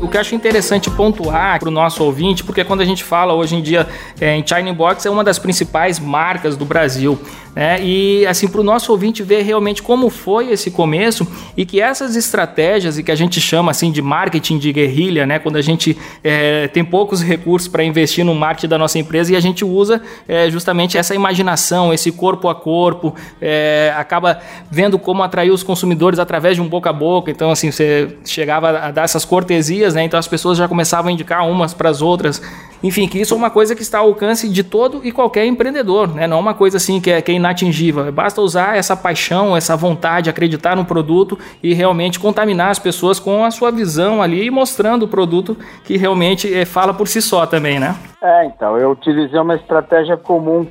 O 0.01 0.08
que 0.08 0.17
eu 0.17 0.22
acho 0.22 0.36
interessante 0.36 0.89
pontuar 0.89 1.60
para 1.60 1.70
o 1.70 1.72
nosso 1.72 2.03
ouvinte, 2.03 2.43
porque 2.43 2.63
quando 2.63 2.81
a 2.81 2.86
gente 2.86 3.03
fala 3.03 3.34
hoje 3.34 3.55
em 3.55 3.62
dia 3.62 3.88
é, 4.20 4.36
em 4.36 4.46
China 4.46 4.74
Box, 4.74 5.05
é 5.05 5.10
uma 5.10 5.24
das 5.24 5.39
principais 5.39 6.00
marcas 6.00 6.58
do 6.58 6.65
Brasil. 6.65 7.17
Né? 7.55 7.84
E 7.84 8.25
assim, 8.25 8.48
para 8.48 8.62
o 8.62 8.63
nosso 8.63 8.91
ouvinte 8.91 9.24
ver 9.24 9.41
realmente 9.41 9.84
como 9.84 10.10
foi 10.10 10.51
esse 10.51 10.72
começo 10.72 11.27
e 11.58 11.65
que 11.65 11.81
essas 11.81 12.15
estratégias 12.15 12.98
e 12.98 13.03
que 13.03 13.12
a 13.12 13.15
gente 13.15 13.41
chama 13.41 13.72
assim 13.72 13.91
de 13.91 14.01
marketing 14.01 14.58
de 14.58 14.72
guerrilha, 14.72 15.25
né? 15.25 15.38
quando 15.38 15.58
a 15.58 15.62
gente 15.62 15.98
é, 16.24 16.67
tem 16.70 16.84
poucos 16.84 17.22
recursos 17.22 17.67
para 17.67 17.84
investir 17.84 18.24
no 18.24 18.34
marketing 18.34 18.70
da 18.70 18.77
nossa 18.77 18.98
empresa 18.98 19.34
e 19.34 19.36
a 19.36 19.39
gente 19.39 19.65
usa 19.65 20.01
é, 20.27 20.50
justamente 20.50 20.98
essa 20.98 21.13
imaginação, 21.13 21.93
esse 21.93 22.12
corpo 22.12 22.48
a 22.48 22.55
corpo, 22.55 23.13
é, 23.41 23.93
acaba 23.98 24.39
vendo 24.70 24.98
como 24.98 25.22
atrair 25.22 25.51
os 25.51 25.63
consumidores 25.63 26.20
através 26.20 26.55
de 26.55 26.62
um 26.62 26.67
boca 26.67 26.89
a 26.89 26.93
boca. 26.93 27.29
Então, 27.31 27.51
assim, 27.51 27.72
você 27.72 28.15
chegava 28.25 28.70
a 28.70 28.91
dar 28.91 29.03
essas 29.03 29.25
cortesias, 29.25 29.93
né? 29.93 30.03
então 30.03 30.20
as 30.20 30.27
pessoas 30.27 30.58
já 30.58 30.67
começavam 30.67 31.10
a 31.10 31.12
indicar 31.12 31.48
umas 31.48 31.74
para 31.74 31.89
as 31.89 32.01
outras. 32.01 32.41
Enfim, 32.84 33.08
que 33.08 33.20
isso 33.20 33.34
é 33.34 33.38
uma 33.38 33.50
coisa 33.50 33.76
que 33.76 33.82
está 33.82 34.00
ao 34.00 34.08
alcance 34.08 34.50
de 34.50 34.64
todo 34.64 35.02
e 35.04 35.12
qualquer 35.12 35.46
empreendedor, 35.46 36.14
né? 36.14 36.26
não 36.26 36.38
é 36.38 36.40
uma 36.40 36.54
coisa 36.54 36.78
assim 36.78 37.00
que 37.00 37.12
é, 37.12 37.22
que 37.22 37.32
é 37.32 37.36
inatingível. 37.36 38.12
Basta 38.12 38.42
usar 38.42 38.78
essa 38.78 38.96
paixão, 38.96 39.56
essa 39.56 39.76
vontade, 39.76 40.30
acreditar 40.30 40.76
no 40.76 40.84
produto 40.84 41.38
e 41.62 41.74
realmente 41.74 42.20
contaminar 42.20 42.70
as 42.70 42.80
pessoas 42.80 43.20
com 43.20 43.46
a 43.46 43.52
sua 43.52 43.72
visão 43.72 44.22
ali 44.22 44.46
e 44.46 44.52
mostrando 44.52 45.04
o 45.04 45.08
produto 45.08 45.56
que 45.84 45.96
realmente 45.96 46.52
é, 46.54 46.66
fala 46.66 46.94
por 46.94 47.08
si 47.08 47.22
só 47.22 47.46
também, 47.46 47.80
né? 47.80 47.96
É, 48.22 48.46
então, 48.46 48.78
eu 48.78 48.92
utilizei 48.92 49.40
uma 49.40 49.56
estratégia 49.56 50.18
comum 50.18 50.68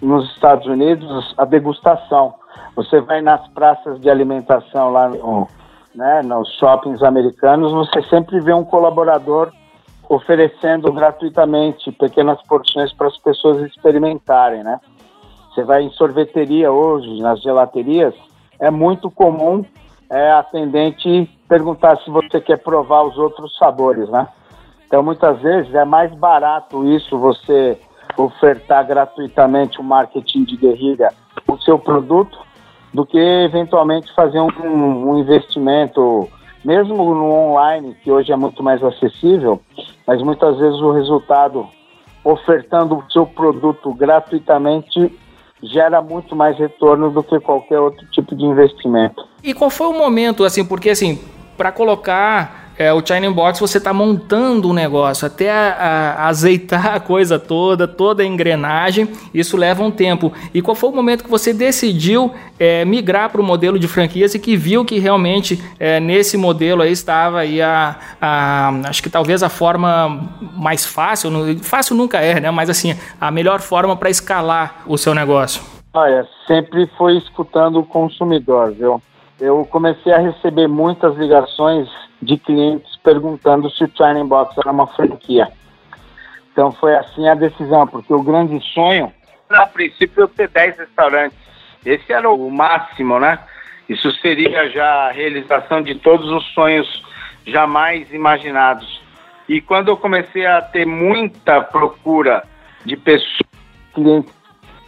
nos 0.00 0.30
Estados 0.32 0.66
Unidos, 0.66 1.34
a 1.38 1.44
degustação. 1.44 2.34
Você 2.74 3.00
vai 3.00 3.22
nas 3.22 3.46
praças 3.48 4.00
de 4.00 4.10
alimentação 4.10 4.90
lá 4.90 5.08
no, 5.08 5.48
né, 5.94 6.22
nos 6.22 6.48
shoppings 6.58 7.02
americanos, 7.02 7.72
você 7.72 8.02
sempre 8.02 8.38
vê 8.40 8.52
um 8.52 8.64
colaborador 8.64 9.50
oferecendo 10.08 10.92
gratuitamente 10.92 11.90
pequenas 11.92 12.40
porções 12.42 12.92
para 12.92 13.08
as 13.08 13.18
pessoas 13.18 13.62
experimentarem, 13.62 14.62
né? 14.62 14.80
Você 15.52 15.64
vai 15.64 15.82
em 15.82 15.90
sorveteria 15.90 16.70
hoje, 16.70 17.20
nas 17.20 17.40
gelaterias, 17.40 18.14
é 18.60 18.70
muito 18.70 19.10
comum 19.10 19.64
é, 20.10 20.30
atendente 20.32 21.28
perguntar 21.48 21.96
se 21.98 22.10
você 22.10 22.40
quer 22.40 22.58
provar 22.58 23.02
os 23.02 23.16
outros 23.16 23.56
sabores, 23.56 24.08
né? 24.08 24.28
Então, 24.86 25.02
muitas 25.02 25.40
vezes 25.40 25.74
é 25.74 25.84
mais 25.84 26.14
barato 26.14 26.86
isso, 26.86 27.18
você 27.18 27.78
ofertar 28.16 28.86
gratuitamente 28.86 29.78
o 29.78 29.82
um 29.82 29.86
marketing 29.86 30.44
de 30.44 30.56
guerrilha 30.56 31.08
o 31.48 31.58
seu 31.58 31.78
produto, 31.78 32.38
do 32.92 33.04
que 33.04 33.18
eventualmente 33.18 34.12
fazer 34.14 34.40
um, 34.40 35.10
um 35.10 35.18
investimento, 35.18 36.28
mesmo 36.66 36.96
no 36.96 37.30
online, 37.30 37.96
que 38.02 38.10
hoje 38.10 38.32
é 38.32 38.36
muito 38.36 38.60
mais 38.60 38.82
acessível, 38.82 39.60
mas 40.04 40.20
muitas 40.20 40.58
vezes 40.58 40.80
o 40.80 40.90
resultado 40.90 41.68
ofertando 42.24 42.96
o 42.96 43.12
seu 43.12 43.24
produto 43.24 43.94
gratuitamente 43.94 45.16
gera 45.62 46.02
muito 46.02 46.34
mais 46.34 46.58
retorno 46.58 47.08
do 47.08 47.22
que 47.22 47.38
qualquer 47.38 47.78
outro 47.78 48.04
tipo 48.10 48.34
de 48.34 48.44
investimento. 48.44 49.24
E 49.44 49.54
qual 49.54 49.70
foi 49.70 49.86
o 49.86 49.92
momento, 49.92 50.42
assim, 50.42 50.64
porque 50.64 50.90
assim, 50.90 51.20
para 51.56 51.70
colocar 51.70 52.65
é, 52.78 52.92
o 52.92 53.04
China 53.04 53.30
Box 53.30 53.58
você 53.58 53.78
está 53.78 53.92
montando 53.92 54.68
o 54.68 54.72
negócio, 54.72 55.26
até 55.26 55.50
a, 55.50 55.72
a, 56.18 56.28
azeitar 56.28 56.94
a 56.94 57.00
coisa 57.00 57.38
toda, 57.38 57.88
toda 57.88 58.22
a 58.22 58.26
engrenagem, 58.26 59.08
isso 59.32 59.56
leva 59.56 59.82
um 59.82 59.90
tempo. 59.90 60.32
E 60.52 60.60
qual 60.60 60.74
foi 60.74 60.90
o 60.90 60.94
momento 60.94 61.24
que 61.24 61.30
você 61.30 61.52
decidiu 61.52 62.32
é, 62.58 62.84
migrar 62.84 63.30
para 63.30 63.40
o 63.40 63.44
modelo 63.44 63.78
de 63.78 63.88
franquias 63.88 64.34
e 64.34 64.38
que 64.38 64.56
viu 64.56 64.84
que 64.84 64.98
realmente 64.98 65.62
é, 65.78 65.98
nesse 66.00 66.36
modelo 66.36 66.82
aí 66.82 66.92
estava 66.92 67.40
aí 67.40 67.62
a, 67.62 67.96
a, 68.20 68.68
acho 68.88 69.02
que 69.02 69.10
talvez 69.10 69.42
a 69.42 69.48
forma 69.48 70.28
mais 70.54 70.84
fácil, 70.84 71.30
fácil 71.62 71.96
nunca 71.96 72.20
é, 72.20 72.40
né? 72.40 72.50
Mas 72.50 72.68
assim, 72.68 72.94
a 73.20 73.30
melhor 73.30 73.60
forma 73.60 73.96
para 73.96 74.10
escalar 74.10 74.82
o 74.86 74.98
seu 74.98 75.14
negócio. 75.14 75.62
Olha, 75.94 76.26
sempre 76.46 76.86
foi 76.98 77.16
escutando 77.16 77.78
o 77.78 77.84
consumidor, 77.84 78.72
viu? 78.72 79.00
Eu 79.40 79.66
comecei 79.70 80.12
a 80.12 80.18
receber 80.18 80.66
muitas 80.66 81.16
ligações 81.16 81.88
de 82.20 82.36
clientes 82.38 82.96
perguntando 82.96 83.70
se 83.70 83.84
o 83.84 83.90
China 83.94 84.24
Box 84.24 84.56
era 84.58 84.70
uma 84.70 84.86
franquia. 84.86 85.48
Então 86.52 86.72
foi 86.72 86.96
assim 86.96 87.28
a 87.28 87.34
decisão, 87.34 87.86
porque 87.86 88.12
o 88.12 88.22
grande 88.22 88.58
sonho, 88.72 89.12
a 89.50 89.66
princípio, 89.66 90.22
eu 90.22 90.28
ter 90.28 90.48
10 90.48 90.78
restaurantes. 90.78 91.38
Esse 91.84 92.12
era 92.12 92.30
o 92.30 92.50
máximo, 92.50 93.20
né? 93.20 93.38
Isso 93.88 94.10
seria 94.20 94.68
já 94.70 95.08
a 95.08 95.12
realização 95.12 95.82
de 95.82 95.94
todos 95.96 96.30
os 96.30 96.44
sonhos 96.54 97.04
jamais 97.46 98.12
imaginados. 98.12 99.00
E 99.48 99.60
quando 99.60 99.88
eu 99.88 99.96
comecei 99.96 100.44
a 100.44 100.60
ter 100.60 100.84
muita 100.86 101.60
procura 101.60 102.42
de 102.84 102.96
pessoas, 102.96 103.46
clientes 103.94 104.32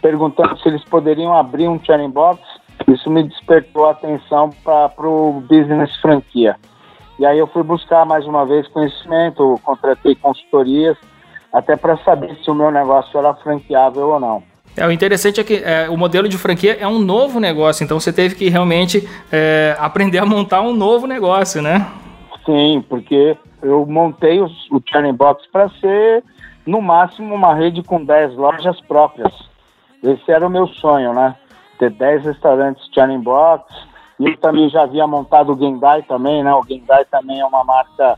perguntando 0.01 0.57
se 0.59 0.67
eles 0.67 0.83
poderiam 0.85 1.37
abrir 1.37 1.67
um 1.67 1.79
China 1.83 2.07
Box, 2.09 2.41
isso 2.87 3.09
me 3.09 3.23
despertou 3.23 3.87
a 3.87 3.91
atenção 3.91 4.49
para 4.63 5.07
o 5.07 5.41
business 5.41 5.95
franquia. 5.97 6.55
E 7.19 7.25
aí 7.25 7.37
eu 7.37 7.47
fui 7.47 7.63
buscar 7.63 8.05
mais 8.05 8.25
uma 8.25 8.45
vez 8.45 8.65
conhecimento, 8.69 9.59
contratei 9.61 10.15
consultorias, 10.15 10.97
até 11.51 11.75
para 11.75 11.97
saber 11.97 12.33
se 12.41 12.49
o 12.49 12.55
meu 12.55 12.71
negócio 12.71 13.19
era 13.19 13.33
franqueável 13.35 14.07
ou 14.07 14.19
não. 14.19 14.41
É, 14.77 14.87
o 14.87 14.91
interessante 14.91 15.41
é 15.41 15.43
que 15.43 15.55
é, 15.55 15.89
o 15.89 15.97
modelo 15.97 16.29
de 16.29 16.37
franquia 16.37 16.77
é 16.79 16.87
um 16.87 16.99
novo 16.99 17.37
negócio, 17.37 17.83
então 17.83 17.99
você 17.99 18.13
teve 18.13 18.35
que 18.35 18.47
realmente 18.47 19.05
é, 19.29 19.75
aprender 19.77 20.19
a 20.19 20.25
montar 20.25 20.61
um 20.61 20.73
novo 20.73 21.05
negócio, 21.05 21.61
né? 21.61 21.85
Sim, 22.45 22.83
porque 22.87 23.35
eu 23.61 23.85
montei 23.85 24.39
o, 24.39 24.49
o 24.71 24.79
Turning 24.79 25.13
Box 25.13 25.45
para 25.51 25.67
ser, 25.81 26.23
no 26.65 26.81
máximo, 26.81 27.35
uma 27.35 27.53
rede 27.53 27.83
com 27.83 28.01
10 28.01 28.35
lojas 28.35 28.79
próprias. 28.81 29.33
Esse 30.01 30.31
era 30.31 30.47
o 30.47 30.49
meu 30.49 30.67
sonho, 30.67 31.13
né? 31.13 31.35
Ter 31.77 31.89
10 31.89 32.23
restaurantes 32.23 32.87
Turning 32.89 33.19
Box, 33.19 33.65
e 34.19 34.27
eu 34.27 34.37
também 34.37 34.69
já 34.69 34.83
havia 34.83 35.07
montado 35.07 35.53
o 35.53 35.57
Gendai 35.57 36.03
também, 36.03 36.43
né? 36.43 36.53
O 36.53 36.63
Gendai 36.67 37.05
também 37.05 37.39
é 37.39 37.45
uma 37.45 37.63
marca 37.63 38.17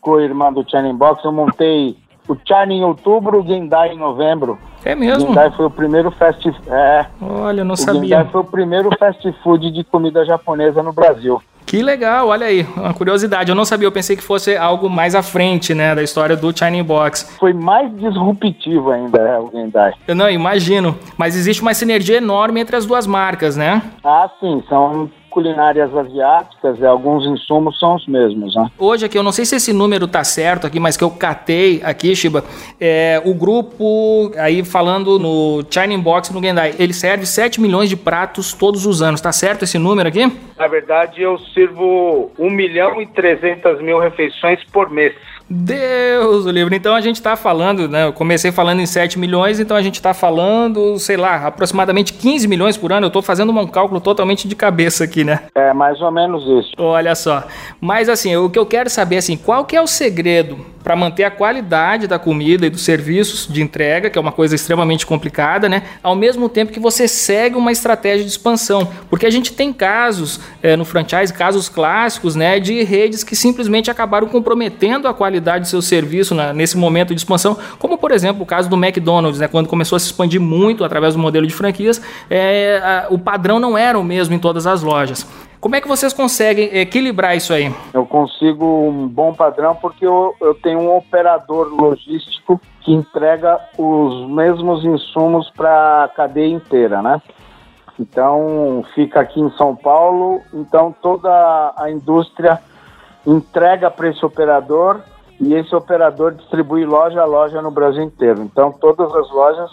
co-irmã 0.00 0.52
do 0.52 0.64
China 0.68 0.92
Box. 0.94 1.24
Eu 1.24 1.32
montei 1.32 1.96
o 2.28 2.36
China 2.46 2.72
em 2.72 2.84
outubro, 2.84 3.40
o 3.40 3.46
Gendai 3.46 3.92
em 3.92 3.98
novembro. 3.98 4.56
É 4.84 4.94
mesmo? 4.94 5.24
O 5.24 5.28
Gendai 5.28 5.50
foi 5.50 5.66
o 5.66 5.70
primeiro 5.70 6.12
fast 6.12 6.48
é, 6.68 7.06
Olha, 7.20 7.62
eu 7.62 7.64
não 7.64 7.74
o 7.74 7.76
sabia. 7.76 8.00
O 8.00 8.04
Gendai 8.04 8.28
foi 8.30 8.40
o 8.40 8.44
primeiro 8.44 8.90
fast 8.96 9.32
food 9.42 9.70
de 9.72 9.82
comida 9.82 10.24
japonesa 10.24 10.80
no 10.80 10.92
Brasil. 10.92 11.42
Que 11.66 11.82
legal, 11.82 12.28
olha 12.28 12.46
aí, 12.46 12.66
uma 12.76 12.92
curiosidade. 12.92 13.50
Eu 13.50 13.54
não 13.54 13.64
sabia, 13.64 13.86
eu 13.86 13.92
pensei 13.92 14.14
que 14.14 14.22
fosse 14.22 14.56
algo 14.56 14.90
mais 14.90 15.14
à 15.14 15.22
frente, 15.22 15.72
né, 15.74 15.94
da 15.94 16.02
história 16.02 16.36
do 16.36 16.56
China 16.56 16.84
Box. 16.84 17.34
Foi 17.38 17.52
mais 17.52 17.90
disruptivo 17.96 18.90
ainda, 18.90 19.18
é, 19.22 19.38
o 19.38 19.50
Gendai. 19.50 19.94
Eu 20.06 20.14
não 20.14 20.28
imagino, 20.28 20.96
mas 21.16 21.34
existe 21.34 21.62
uma 21.62 21.72
sinergia 21.72 22.18
enorme 22.18 22.60
entre 22.60 22.76
as 22.76 22.84
duas 22.84 23.06
marcas, 23.06 23.56
né? 23.56 23.80
Ah, 24.04 24.28
sim, 24.38 24.62
são 24.68 25.10
culinárias 25.32 25.94
asiáticas, 25.96 26.78
e 26.78 26.84
alguns 26.84 27.26
insumos 27.26 27.78
são 27.78 27.96
os 27.96 28.06
mesmos. 28.06 28.54
Né? 28.54 28.70
Hoje 28.78 29.06
aqui, 29.06 29.18
eu 29.18 29.22
não 29.22 29.32
sei 29.32 29.44
se 29.44 29.56
esse 29.56 29.72
número 29.72 30.06
tá 30.06 30.22
certo 30.22 30.66
aqui, 30.66 30.78
mas 30.78 30.96
que 30.96 31.02
eu 31.02 31.10
catei 31.10 31.80
aqui, 31.82 32.14
Shiba, 32.14 32.44
é, 32.80 33.20
o 33.24 33.34
grupo, 33.34 34.30
aí 34.36 34.62
falando 34.62 35.18
no 35.18 35.64
China 35.70 35.98
Box 35.98 36.32
no 36.32 36.42
Gendai, 36.42 36.74
ele 36.78 36.92
serve 36.92 37.26
7 37.26 37.60
milhões 37.60 37.88
de 37.88 37.96
pratos 37.96 38.52
todos 38.52 38.86
os 38.86 39.02
anos, 39.02 39.20
tá 39.20 39.32
certo 39.32 39.64
esse 39.64 39.78
número 39.78 40.08
aqui? 40.08 40.30
Na 40.58 40.66
verdade, 40.68 41.22
eu 41.22 41.38
sirvo 41.38 42.30
1 42.38 42.50
milhão 42.50 43.00
e 43.00 43.06
300 43.06 43.80
mil 43.82 43.98
refeições 43.98 44.62
por 44.72 44.90
mês. 44.90 45.14
Deus 45.52 46.46
o 46.46 46.50
livro. 46.50 46.74
Então 46.74 46.94
a 46.94 47.00
gente 47.00 47.16
está 47.16 47.36
falando, 47.36 47.86
né? 47.86 48.06
Eu 48.06 48.12
comecei 48.12 48.50
falando 48.50 48.80
em 48.80 48.86
7 48.86 49.18
milhões, 49.18 49.60
então 49.60 49.76
a 49.76 49.82
gente 49.82 49.96
está 49.96 50.14
falando, 50.14 50.98
sei 50.98 51.16
lá, 51.16 51.46
aproximadamente 51.46 52.14
15 52.14 52.48
milhões 52.48 52.76
por 52.76 52.92
ano. 52.92 53.04
Eu 53.04 53.08
estou 53.08 53.20
fazendo 53.20 53.52
um 53.52 53.66
cálculo 53.66 54.00
totalmente 54.00 54.48
de 54.48 54.56
cabeça 54.56 55.04
aqui, 55.04 55.24
né? 55.24 55.40
É, 55.54 55.72
mais 55.74 56.00
ou 56.00 56.10
menos 56.10 56.42
isso. 56.64 56.72
Olha 56.78 57.14
só. 57.14 57.44
Mas 57.80 58.08
assim, 58.08 58.34
o 58.36 58.48
que 58.48 58.58
eu 58.58 58.64
quero 58.64 58.88
saber 58.88 59.18
assim, 59.18 59.36
qual 59.36 59.64
que 59.66 59.76
é 59.76 59.82
o 59.82 59.86
segredo 59.86 60.71
para 60.82 60.96
manter 60.96 61.24
a 61.24 61.30
qualidade 61.30 62.06
da 62.06 62.18
comida 62.18 62.66
e 62.66 62.70
dos 62.70 62.82
serviços 62.82 63.46
de 63.52 63.62
entrega, 63.62 64.10
que 64.10 64.18
é 64.18 64.20
uma 64.20 64.32
coisa 64.32 64.54
extremamente 64.54 65.06
complicada, 65.06 65.68
né? 65.68 65.82
Ao 66.02 66.14
mesmo 66.14 66.48
tempo 66.48 66.72
que 66.72 66.80
você 66.80 67.06
segue 67.06 67.56
uma 67.56 67.72
estratégia 67.72 68.24
de 68.24 68.30
expansão, 68.30 68.90
porque 69.08 69.26
a 69.26 69.30
gente 69.30 69.52
tem 69.52 69.72
casos 69.72 70.40
é, 70.62 70.76
no 70.76 70.84
franchise, 70.84 71.32
casos 71.32 71.68
clássicos, 71.68 72.34
né, 72.34 72.58
de 72.58 72.82
redes 72.82 73.22
que 73.24 73.36
simplesmente 73.36 73.90
acabaram 73.90 74.26
comprometendo 74.26 75.08
a 75.08 75.14
qualidade 75.14 75.64
do 75.64 75.68
seu 75.68 75.82
serviço 75.82 76.34
na, 76.34 76.52
nesse 76.52 76.76
momento 76.76 77.14
de 77.14 77.20
expansão, 77.20 77.56
como 77.78 77.98
por 77.98 78.10
exemplo 78.10 78.42
o 78.42 78.46
caso 78.46 78.68
do 78.68 78.76
McDonald's, 78.76 79.40
né, 79.40 79.48
quando 79.48 79.68
começou 79.68 79.96
a 79.96 80.00
se 80.00 80.06
expandir 80.06 80.40
muito 80.40 80.84
através 80.84 81.14
do 81.14 81.20
modelo 81.20 81.46
de 81.46 81.54
franquias, 81.54 82.00
é, 82.28 82.80
a, 82.82 83.06
o 83.10 83.18
padrão 83.18 83.58
não 83.58 83.76
era 83.76 83.98
o 83.98 84.04
mesmo 84.04 84.34
em 84.34 84.38
todas 84.38 84.66
as 84.66 84.82
lojas. 84.82 85.26
Como 85.62 85.76
é 85.76 85.80
que 85.80 85.86
vocês 85.86 86.12
conseguem 86.12 86.76
equilibrar 86.76 87.36
isso 87.36 87.52
aí? 87.52 87.72
Eu 87.94 88.04
consigo 88.04 88.66
um 88.66 89.06
bom 89.06 89.32
padrão 89.32 89.76
porque 89.76 90.04
eu, 90.04 90.34
eu 90.40 90.56
tenho 90.56 90.80
um 90.80 90.96
operador 90.96 91.68
logístico 91.68 92.60
que 92.80 92.92
entrega 92.92 93.60
os 93.78 94.28
mesmos 94.28 94.84
insumos 94.84 95.48
para 95.50 96.02
a 96.02 96.08
cadeia 96.08 96.52
inteira, 96.52 97.00
né? 97.00 97.22
Então, 97.96 98.84
fica 98.92 99.20
aqui 99.20 99.40
em 99.40 99.52
São 99.52 99.76
Paulo, 99.76 100.40
então 100.52 100.92
toda 101.00 101.72
a 101.76 101.88
indústria 101.92 102.58
entrega 103.24 103.88
para 103.88 104.08
esse 104.08 104.26
operador 104.26 105.00
e 105.40 105.54
esse 105.54 105.72
operador 105.76 106.34
distribui 106.34 106.84
loja 106.84 107.22
a 107.22 107.24
loja 107.24 107.62
no 107.62 107.70
Brasil 107.70 108.02
inteiro. 108.02 108.42
Então, 108.42 108.72
todas 108.72 109.14
as 109.14 109.30
lojas 109.30 109.70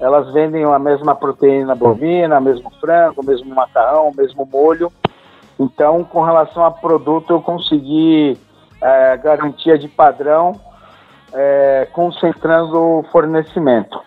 elas 0.00 0.32
vendem 0.32 0.64
a 0.64 0.78
mesma 0.78 1.14
proteína 1.14 1.74
bovina, 1.74 2.40
mesmo 2.40 2.70
frango, 2.80 3.22
mesmo 3.22 3.54
macarrão, 3.54 4.10
mesmo 4.16 4.48
molho 4.50 4.90
então, 5.58 6.04
com 6.04 6.22
relação 6.22 6.64
a 6.64 6.70
produto, 6.70 7.32
eu 7.32 7.40
consegui 7.40 8.38
é, 8.80 9.16
garantia 9.16 9.78
de 9.78 9.88
padrão, 9.88 10.60
é, 11.32 11.88
concentrando 11.92 12.78
o 12.78 13.02
fornecimento. 13.10 13.98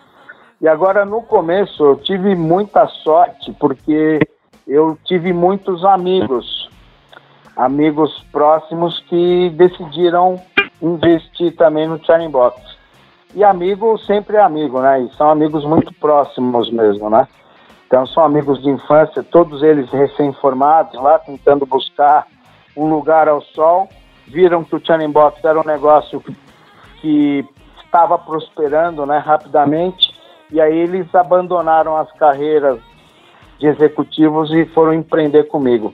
E 0.62 0.68
agora, 0.68 1.06
no 1.06 1.22
começo, 1.22 1.84
eu 1.84 1.96
tive 1.96 2.36
muita 2.36 2.88
sorte, 2.88 3.52
porque 3.54 4.20
eu 4.68 4.98
tive 5.06 5.34
muitos 5.34 5.84
amigos, 5.84 6.70
amigos 7.56 8.24
próximos 8.32 9.00
que 9.10 9.50
decidiram 9.52 10.40
investir 10.82 11.56
também 11.56 11.88
no 11.88 12.04
Charing 12.04 12.30
Box. 12.30 12.62
E 13.34 13.44
amigo 13.44 13.98
sempre 14.00 14.38
é 14.38 14.42
amigo, 14.42 14.82
né? 14.82 15.02
E 15.02 15.16
são 15.16 15.30
amigos 15.30 15.64
muito 15.64 15.94
próximos 15.94 16.72
mesmo, 16.72 17.10
né? 17.10 17.28
Então 17.90 18.06
são 18.06 18.24
amigos 18.24 18.62
de 18.62 18.70
infância, 18.70 19.24
todos 19.24 19.64
eles 19.64 19.90
recém-formados, 19.90 20.94
lá 21.02 21.18
tentando 21.18 21.66
buscar 21.66 22.28
um 22.78 22.88
lugar 22.88 23.28
ao 23.28 23.42
sol, 23.42 23.90
viram 24.28 24.64
que 24.64 24.76
o 24.76 24.86
Channing 24.86 25.10
Box 25.10 25.44
era 25.44 25.60
um 25.60 25.64
negócio 25.64 26.24
que 27.02 27.44
estava 27.84 28.16
prosperando 28.20 29.08
né, 29.08 29.18
rapidamente, 29.18 30.14
e 30.52 30.62
aí 30.62 30.78
eles 30.78 31.14
abandonaram 31.16 31.98
as 31.98 32.12
carreiras 32.12 32.80
de 33.58 33.66
executivos 33.66 34.54
e 34.54 34.66
foram 34.68 34.94
empreender 34.94 35.46
comigo. 35.46 35.92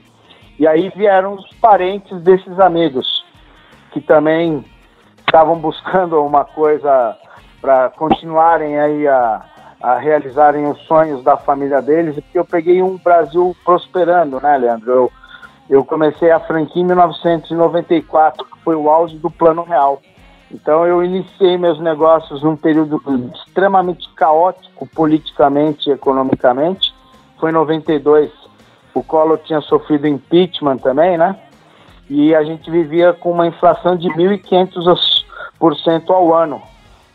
E 0.58 0.66
aí 0.66 0.92
vieram 0.94 1.32
os 1.32 1.48
parentes 1.62 2.20
desses 2.20 2.60
amigos, 2.60 3.24
que 3.92 4.02
também 4.02 4.62
estavam 5.20 5.58
buscando 5.58 6.22
uma 6.22 6.44
coisa 6.44 7.16
para 7.58 7.88
continuarem 7.88 8.78
aí 8.78 9.08
a, 9.08 9.42
a 9.80 9.98
realizarem 9.98 10.66
os 10.66 10.80
sonhos 10.82 11.22
da 11.22 11.36
família 11.36 11.82
deles, 11.82 12.14
porque 12.14 12.38
eu 12.38 12.44
peguei 12.44 12.82
um 12.82 12.96
Brasil 12.96 13.54
prosperando, 13.64 14.40
né, 14.40 14.56
Leandro? 14.56 14.90
Eu, 14.90 15.12
eu 15.68 15.84
comecei 15.84 16.30
a 16.30 16.40
franquia 16.40 16.82
em 16.82 16.86
1994, 16.86 18.44
que 18.44 18.58
foi 18.62 18.74
o 18.74 18.88
auge 18.88 19.18
do 19.18 19.30
Plano 19.30 19.62
Real. 19.62 20.00
Então 20.50 20.86
eu 20.86 21.02
iniciei 21.02 21.58
meus 21.58 21.80
negócios 21.80 22.42
num 22.42 22.56
período 22.56 23.02
extremamente 23.34 24.08
caótico 24.14 24.88
politicamente 24.94 25.90
e 25.90 25.92
economicamente. 25.92 26.94
Foi 27.38 27.50
em 27.50 27.54
92. 27.54 28.30
O 28.94 29.02
Collor 29.02 29.38
tinha 29.38 29.60
sofrido 29.60 30.06
impeachment 30.06 30.78
também, 30.78 31.18
né? 31.18 31.36
E 32.08 32.32
a 32.34 32.44
gente 32.44 32.70
vivia 32.70 33.12
com 33.12 33.32
uma 33.32 33.48
inflação 33.48 33.96
de 33.96 34.08
1.500% 34.08 36.10
ao 36.10 36.32
ano. 36.32 36.62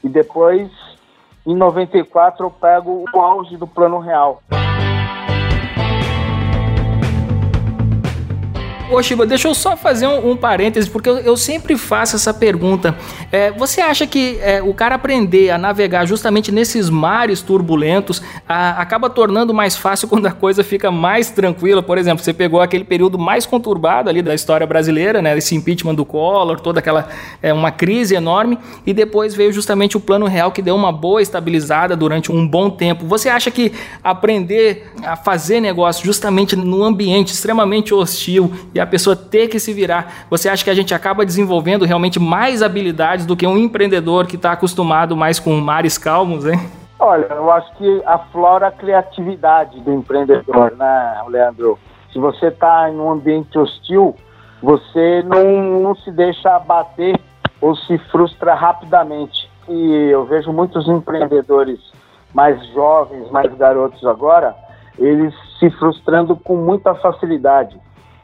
E 0.03 0.09
depois 0.09 0.69
em 1.45 1.55
94 1.55 2.45
eu 2.45 2.51
pego 2.51 3.05
o 3.13 3.19
auge 3.19 3.57
do 3.57 3.67
Plano 3.67 3.99
Real. 3.99 4.41
Ô 8.91 9.01
Shiba, 9.01 9.25
deixa 9.25 9.47
eu 9.47 9.55
só 9.55 9.77
fazer 9.77 10.05
um, 10.05 10.31
um 10.31 10.35
parêntese, 10.35 10.89
porque 10.89 11.07
eu, 11.07 11.17
eu, 11.19 11.37
sempre 11.37 11.77
faço 11.77 12.17
essa 12.17 12.33
pergunta. 12.33 12.93
É, 13.31 13.49
você 13.49 13.79
acha 13.79 14.05
que 14.05 14.37
é, 14.41 14.61
o 14.61 14.73
cara 14.73 14.95
aprender 14.95 15.49
a 15.49 15.57
navegar 15.57 16.05
justamente 16.05 16.51
nesses 16.51 16.89
mares 16.89 17.41
turbulentos 17.41 18.21
a, 18.45 18.81
acaba 18.81 19.09
tornando 19.09 19.53
mais 19.53 19.77
fácil 19.77 20.09
quando 20.09 20.25
a 20.25 20.31
coisa 20.33 20.61
fica 20.61 20.91
mais 20.91 21.29
tranquila? 21.29 21.81
Por 21.81 21.97
exemplo, 21.97 22.21
você 22.21 22.33
pegou 22.33 22.59
aquele 22.59 22.83
período 22.83 23.17
mais 23.17 23.45
conturbado 23.45 24.09
ali 24.09 24.21
da 24.21 24.35
história 24.35 24.67
brasileira, 24.67 25.21
né? 25.21 25.37
Esse 25.37 25.55
impeachment 25.55 25.95
do 25.95 26.03
Collor, 26.03 26.59
toda 26.59 26.79
aquela 26.79 27.07
é, 27.41 27.53
uma 27.53 27.71
crise 27.71 28.13
enorme, 28.13 28.59
e 28.85 28.93
depois 28.93 29.33
veio 29.33 29.53
justamente 29.53 29.95
o 29.95 30.01
plano 30.01 30.25
real 30.25 30.51
que 30.51 30.61
deu 30.61 30.75
uma 30.75 30.91
boa 30.91 31.21
estabilizada 31.21 31.95
durante 31.95 32.29
um 32.29 32.45
bom 32.45 32.69
tempo. 32.69 33.05
Você 33.05 33.29
acha 33.29 33.49
que 33.49 33.71
aprender 34.03 34.91
a 35.01 35.15
fazer 35.15 35.61
negócio 35.61 36.03
justamente 36.05 36.57
num 36.57 36.83
ambiente 36.83 37.31
extremamente 37.31 37.93
hostil 37.93 38.51
e 38.75 38.80
a 38.81 38.87
pessoa 38.87 39.15
ter 39.15 39.47
que 39.47 39.59
se 39.59 39.73
virar. 39.73 40.25
Você 40.29 40.49
acha 40.49 40.63
que 40.63 40.69
a 40.69 40.73
gente 40.73 40.93
acaba 40.93 41.25
desenvolvendo 41.25 41.85
realmente 41.85 42.19
mais 42.19 42.61
habilidades 42.61 43.25
do 43.25 43.35
que 43.35 43.47
um 43.47 43.57
empreendedor 43.57 44.27
que 44.27 44.35
está 44.35 44.51
acostumado 44.51 45.15
mais 45.15 45.39
com 45.39 45.53
mares 45.59 45.97
calmos, 45.97 46.45
hein? 46.45 46.59
Olha, 46.99 47.25
eu 47.25 47.51
acho 47.51 47.73
que 47.77 48.01
aflora 48.05 48.67
a 48.67 48.71
criatividade 48.71 49.79
do 49.81 49.91
empreendedor, 49.91 50.75
né, 50.77 51.21
Leandro? 51.27 51.79
Se 52.13 52.19
você 52.19 52.47
está 52.47 52.89
em 52.89 52.95
um 52.95 53.11
ambiente 53.11 53.57
hostil, 53.57 54.15
você 54.61 55.23
não, 55.23 55.81
não 55.81 55.95
se 55.95 56.11
deixa 56.11 56.55
abater 56.55 57.19
ou 57.59 57.75
se 57.75 57.97
frustra 58.11 58.53
rapidamente. 58.53 59.49
E 59.67 60.09
eu 60.11 60.25
vejo 60.25 60.51
muitos 60.51 60.87
empreendedores 60.87 61.79
mais 62.33 62.63
jovens, 62.67 63.29
mais 63.31 63.53
garotos 63.55 64.05
agora, 64.05 64.55
eles 64.97 65.33
se 65.59 65.69
frustrando 65.71 66.35
com 66.35 66.55
muita 66.55 66.93
facilidade. 66.95 67.79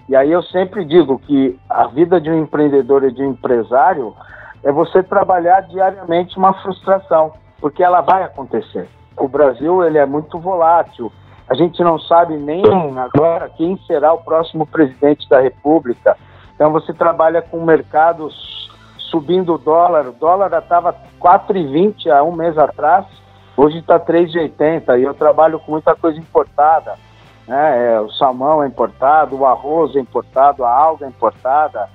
E 0.10 0.16
aí 0.16 0.32
eu 0.32 0.42
sempre 0.44 0.86
digo 0.86 1.20
que 1.20 1.60
a 1.70 1.88
vida 1.88 2.20
de 2.22 2.30
um 2.30 2.40
empreendedor 2.40 3.04
e 3.04 3.12
de 3.12 3.22
um 3.22 3.32
empresário 3.32 4.16
é 4.64 4.72
você 4.72 5.04
trabalhar 5.04 5.62
diariamente 5.62 6.38
uma 6.38 6.54
frustração, 6.54 7.34
porque 7.60 7.84
ela 7.84 8.00
vai 8.00 8.24
acontecer. 8.24 8.88
O 9.18 9.28
Brasil 9.28 9.84
ele 9.84 9.98
é 9.98 10.06
muito 10.06 10.40
volátil. 10.40 11.12
A 11.50 11.56
gente 11.56 11.84
não 11.84 12.00
sabe 12.00 12.38
nem 12.38 12.64
agora 12.98 13.50
quem 13.50 13.78
será 13.86 14.14
o 14.14 14.24
próximo 14.24 14.66
presidente 14.66 15.28
da 15.28 15.42
República. 15.42 16.18
Então 16.56 16.72
você 16.72 16.94
trabalha 16.94 17.42
com 17.42 17.64
mercados 17.66 18.70
subindo 18.98 19.56
o 19.56 19.58
dólar. 19.58 20.08
O 20.08 20.14
dólar 20.14 20.54
estava 20.54 20.96
4,20 21.20 22.10
há 22.10 22.24
um 22.24 22.32
mês 22.32 22.58
atrás, 22.58 23.06
hoje 23.58 23.80
está 23.80 24.00
3,80 24.00 25.00
e 25.00 25.04
eu 25.04 25.14
trabalho 25.14 25.60
com 25.60 25.72
muita 25.72 25.96
coisa 25.96 26.18
importada 26.18 26.96
né? 27.48 27.94
É, 27.94 28.00
o 28.02 28.12
salmão 28.12 28.64
é 28.64 28.68
importado, 28.68 29.38
o 29.38 29.46
arroz 29.46 29.96
é 29.96 30.00
importado, 30.00 30.66
a 30.66 30.72
alga 30.72 31.06
é 31.06 31.10
importada, 31.10 31.90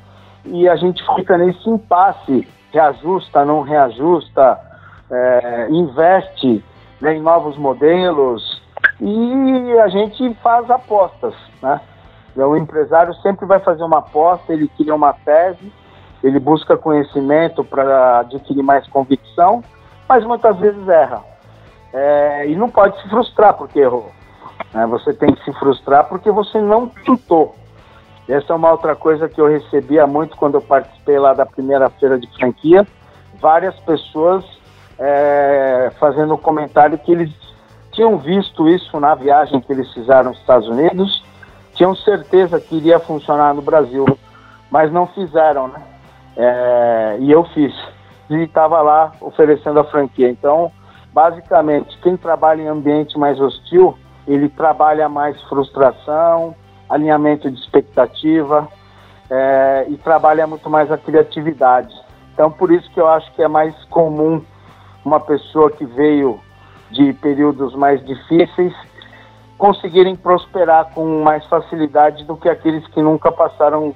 e 0.44 0.68
a 0.68 0.76
gente 0.76 1.04
fica 1.14 1.36
nesse 1.36 1.68
impasse, 1.68 2.48
reajusta, 2.72 3.44
não 3.44 3.60
reajusta, 3.60 4.58
é, 5.10 5.68
investe 5.70 6.64
né, 7.00 7.14
em 7.14 7.20
novos 7.20 7.56
modelos, 7.58 8.62
e 9.00 9.78
a 9.78 9.88
gente 9.88 10.34
faz 10.42 10.70
apostas, 10.70 11.34
né? 11.60 11.80
O 12.34 12.56
empresário 12.56 13.12
sempre 13.16 13.44
vai 13.44 13.58
fazer 13.58 13.84
uma 13.84 13.98
aposta, 13.98 14.54
ele 14.54 14.66
cria 14.68 14.94
uma 14.94 15.12
tese, 15.12 15.70
ele 16.24 16.38
busca 16.38 16.78
conhecimento 16.78 17.62
para 17.62 18.20
adquirir 18.20 18.62
mais 18.62 18.86
convicção, 18.88 19.62
mas 20.08 20.24
muitas 20.24 20.56
vezes 20.56 20.88
erra. 20.88 21.22
É, 21.92 22.46
e 22.48 22.56
não 22.56 22.70
pode 22.70 23.00
se 23.02 23.08
frustrar 23.10 23.52
porque 23.54 23.80
errou. 23.80 24.10
Né? 24.72 24.86
Você 24.86 25.12
tem 25.12 25.34
que 25.34 25.44
se 25.44 25.52
frustrar 25.58 26.08
porque 26.08 26.30
você 26.30 26.60
não 26.60 26.88
tentou. 26.88 27.54
Essa 28.28 28.52
é 28.52 28.56
uma 28.56 28.70
outra 28.70 28.94
coisa 28.94 29.28
que 29.28 29.40
eu 29.40 29.48
recebia 29.48 30.06
muito 30.06 30.36
quando 30.36 30.54
eu 30.54 30.62
participei 30.62 31.18
lá 31.18 31.34
da 31.34 31.44
primeira 31.44 31.90
feira 31.90 32.18
de 32.18 32.26
franquia. 32.36 32.86
Várias 33.40 33.74
pessoas 33.80 34.44
é, 34.98 35.90
fazendo 35.98 36.38
comentário 36.38 36.96
que 36.98 37.10
eles 37.10 37.32
tinham 37.90 38.16
visto 38.16 38.68
isso 38.68 38.98
na 38.98 39.14
viagem 39.14 39.60
que 39.60 39.72
eles 39.72 39.92
fizeram 39.92 40.30
nos 40.30 40.38
Estados 40.38 40.68
Unidos, 40.68 41.22
tinham 41.74 41.94
certeza 41.94 42.60
que 42.60 42.76
iria 42.76 42.98
funcionar 42.98 43.54
no 43.54 43.62
Brasil, 43.62 44.06
mas 44.70 44.90
não 44.92 45.06
fizeram, 45.08 45.68
né? 45.68 45.82
É, 46.36 47.16
e 47.20 47.30
eu 47.30 47.44
fiz. 47.44 47.74
E 48.30 48.36
estava 48.44 48.80
lá 48.80 49.12
oferecendo 49.20 49.78
a 49.80 49.84
franquia. 49.84 50.30
Então, 50.30 50.72
basicamente, 51.12 51.98
quem 51.98 52.16
trabalha 52.16 52.62
em 52.62 52.68
ambiente 52.68 53.18
mais 53.18 53.38
hostil 53.38 53.96
ele 54.26 54.48
trabalha 54.48 55.08
mais 55.08 55.40
frustração, 55.42 56.54
alinhamento 56.88 57.50
de 57.50 57.58
expectativa 57.58 58.68
é, 59.30 59.86
e 59.88 59.96
trabalha 59.96 60.46
muito 60.46 60.68
mais 60.68 60.90
a 60.90 60.98
criatividade. 60.98 61.94
Então, 62.32 62.50
por 62.50 62.70
isso 62.70 62.90
que 62.92 63.00
eu 63.00 63.08
acho 63.08 63.32
que 63.34 63.42
é 63.42 63.48
mais 63.48 63.74
comum 63.86 64.42
uma 65.04 65.20
pessoa 65.20 65.70
que 65.70 65.84
veio 65.84 66.40
de 66.90 67.12
períodos 67.14 67.74
mais 67.74 68.04
difíceis 68.04 68.74
conseguirem 69.58 70.16
prosperar 70.16 70.90
com 70.92 71.22
mais 71.22 71.46
facilidade 71.46 72.24
do 72.24 72.36
que 72.36 72.48
aqueles 72.48 72.86
que 72.88 73.00
nunca 73.00 73.30
passaram 73.30 73.94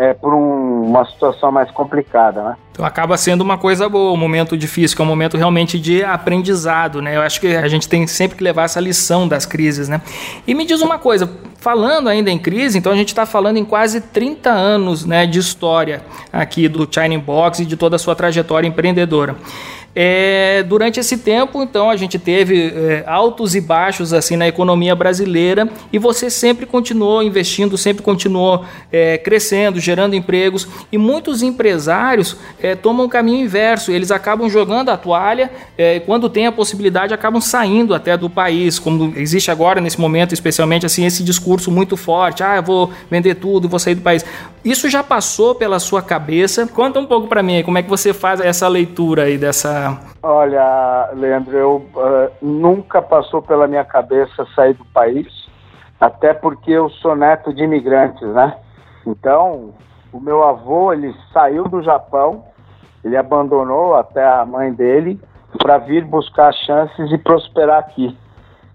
é, 0.00 0.14
por 0.14 0.32
um, 0.32 0.86
uma 0.86 1.04
situação 1.04 1.52
mais 1.52 1.70
complicada, 1.70 2.42
né? 2.42 2.56
Então 2.72 2.86
acaba 2.86 3.18
sendo 3.18 3.42
uma 3.42 3.58
coisa 3.58 3.86
boa, 3.86 4.14
um 4.14 4.16
momento 4.16 4.56
difícil, 4.56 4.96
que 4.96 5.02
é 5.02 5.04
um 5.04 5.08
momento 5.08 5.36
realmente 5.36 5.78
de 5.78 6.02
aprendizado, 6.02 7.02
né? 7.02 7.16
Eu 7.16 7.20
acho 7.20 7.38
que 7.38 7.48
a 7.48 7.68
gente 7.68 7.86
tem 7.86 8.06
sempre 8.06 8.38
que 8.38 8.42
levar 8.42 8.62
essa 8.62 8.80
lição 8.80 9.28
das 9.28 9.44
crises, 9.44 9.90
né? 9.90 10.00
E 10.46 10.54
me 10.54 10.64
diz 10.64 10.80
uma 10.80 10.98
coisa, 10.98 11.30
falando 11.58 12.08
ainda 12.08 12.30
em 12.30 12.38
crise, 12.38 12.78
então 12.78 12.90
a 12.90 12.96
gente 12.96 13.08
está 13.08 13.26
falando 13.26 13.58
em 13.58 13.64
quase 13.64 14.00
30 14.00 14.48
anos 14.48 15.04
né, 15.04 15.26
de 15.26 15.38
história 15.38 16.00
aqui 16.32 16.66
do 16.66 16.88
China 16.90 17.18
Box 17.18 17.60
e 17.60 17.66
de 17.66 17.76
toda 17.76 17.96
a 17.96 17.98
sua 17.98 18.16
trajetória 18.16 18.66
empreendedora. 18.66 19.36
É, 19.94 20.62
durante 20.68 21.00
esse 21.00 21.18
tempo, 21.18 21.62
então, 21.62 21.90
a 21.90 21.96
gente 21.96 22.16
teve 22.16 22.68
é, 22.68 23.04
altos 23.06 23.56
e 23.56 23.60
baixos 23.60 24.12
assim 24.12 24.36
na 24.36 24.46
economia 24.46 24.94
brasileira 24.94 25.68
e 25.92 25.98
você 25.98 26.30
sempre 26.30 26.64
continuou 26.64 27.22
investindo, 27.24 27.76
sempre 27.76 28.00
continuou 28.00 28.64
é, 28.92 29.18
crescendo, 29.18 29.80
gerando 29.80 30.14
empregos 30.14 30.68
e 30.92 30.98
muitos 30.98 31.42
empresários 31.42 32.36
é, 32.62 32.76
tomam 32.76 33.06
o 33.06 33.08
caminho 33.08 33.44
inverso. 33.44 33.90
Eles 33.90 34.12
acabam 34.12 34.48
jogando 34.48 34.90
a 34.90 34.96
toalha 34.96 35.50
é, 35.76 35.96
e 35.96 36.00
quando 36.00 36.28
tem 36.28 36.46
a 36.46 36.52
possibilidade 36.52 37.12
acabam 37.12 37.40
saindo 37.40 37.92
até 37.92 38.16
do 38.16 38.30
país, 38.30 38.78
como 38.78 39.12
existe 39.16 39.50
agora 39.50 39.80
nesse 39.80 40.00
momento, 40.00 40.32
especialmente 40.32 40.86
assim 40.86 41.04
esse 41.04 41.24
discurso 41.24 41.68
muito 41.68 41.96
forte: 41.96 42.44
ah, 42.44 42.56
eu 42.56 42.62
vou 42.62 42.92
vender 43.10 43.34
tudo, 43.34 43.68
vou 43.68 43.80
sair 43.80 43.96
do 43.96 44.02
país. 44.02 44.24
Isso 44.64 44.88
já 44.88 45.02
passou 45.02 45.54
pela 45.54 45.80
sua 45.80 46.00
cabeça? 46.00 46.66
Conta 46.66 47.00
um 47.00 47.06
pouco 47.06 47.26
para 47.26 47.42
mim, 47.42 47.62
como 47.64 47.78
é 47.78 47.82
que 47.82 47.88
você 47.88 48.12
faz 48.12 48.40
essa 48.40 48.68
leitura 48.68 49.24
aí 49.24 49.38
dessa 49.38 49.79
Olha, 50.22 51.10
Leandro, 51.14 51.56
eu 51.56 51.76
uh, 51.76 52.30
nunca 52.42 53.00
passou 53.00 53.40
pela 53.40 53.66
minha 53.66 53.84
cabeça 53.84 54.46
sair 54.54 54.74
do 54.74 54.84
país, 54.86 55.26
até 56.00 56.34
porque 56.34 56.70
eu 56.70 56.88
sou 56.90 57.14
neto 57.16 57.52
de 57.52 57.62
imigrantes, 57.62 58.26
né? 58.28 58.56
Então, 59.06 59.74
o 60.12 60.20
meu 60.20 60.42
avô, 60.42 60.92
ele 60.92 61.14
saiu 61.32 61.64
do 61.64 61.82
Japão, 61.82 62.44
ele 63.04 63.16
abandonou 63.16 63.94
até 63.94 64.26
a 64.26 64.44
mãe 64.44 64.72
dele 64.72 65.20
para 65.58 65.78
vir 65.78 66.04
buscar 66.04 66.52
chances 66.52 67.10
e 67.10 67.18
prosperar 67.18 67.78
aqui. 67.78 68.16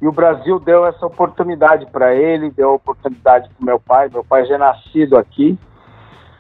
E 0.02 0.08
o 0.08 0.12
Brasil 0.12 0.60
deu 0.60 0.86
essa 0.86 1.06
oportunidade 1.06 1.86
para 1.88 2.14
ele, 2.14 2.52
deu 2.52 2.74
oportunidade 2.74 3.50
para 3.50 3.66
meu 3.66 3.80
pai. 3.80 4.10
Meu 4.12 4.24
pai 4.24 4.46
já 4.46 4.56
é 4.56 4.58
nascido 4.58 5.18
aqui, 5.18 5.58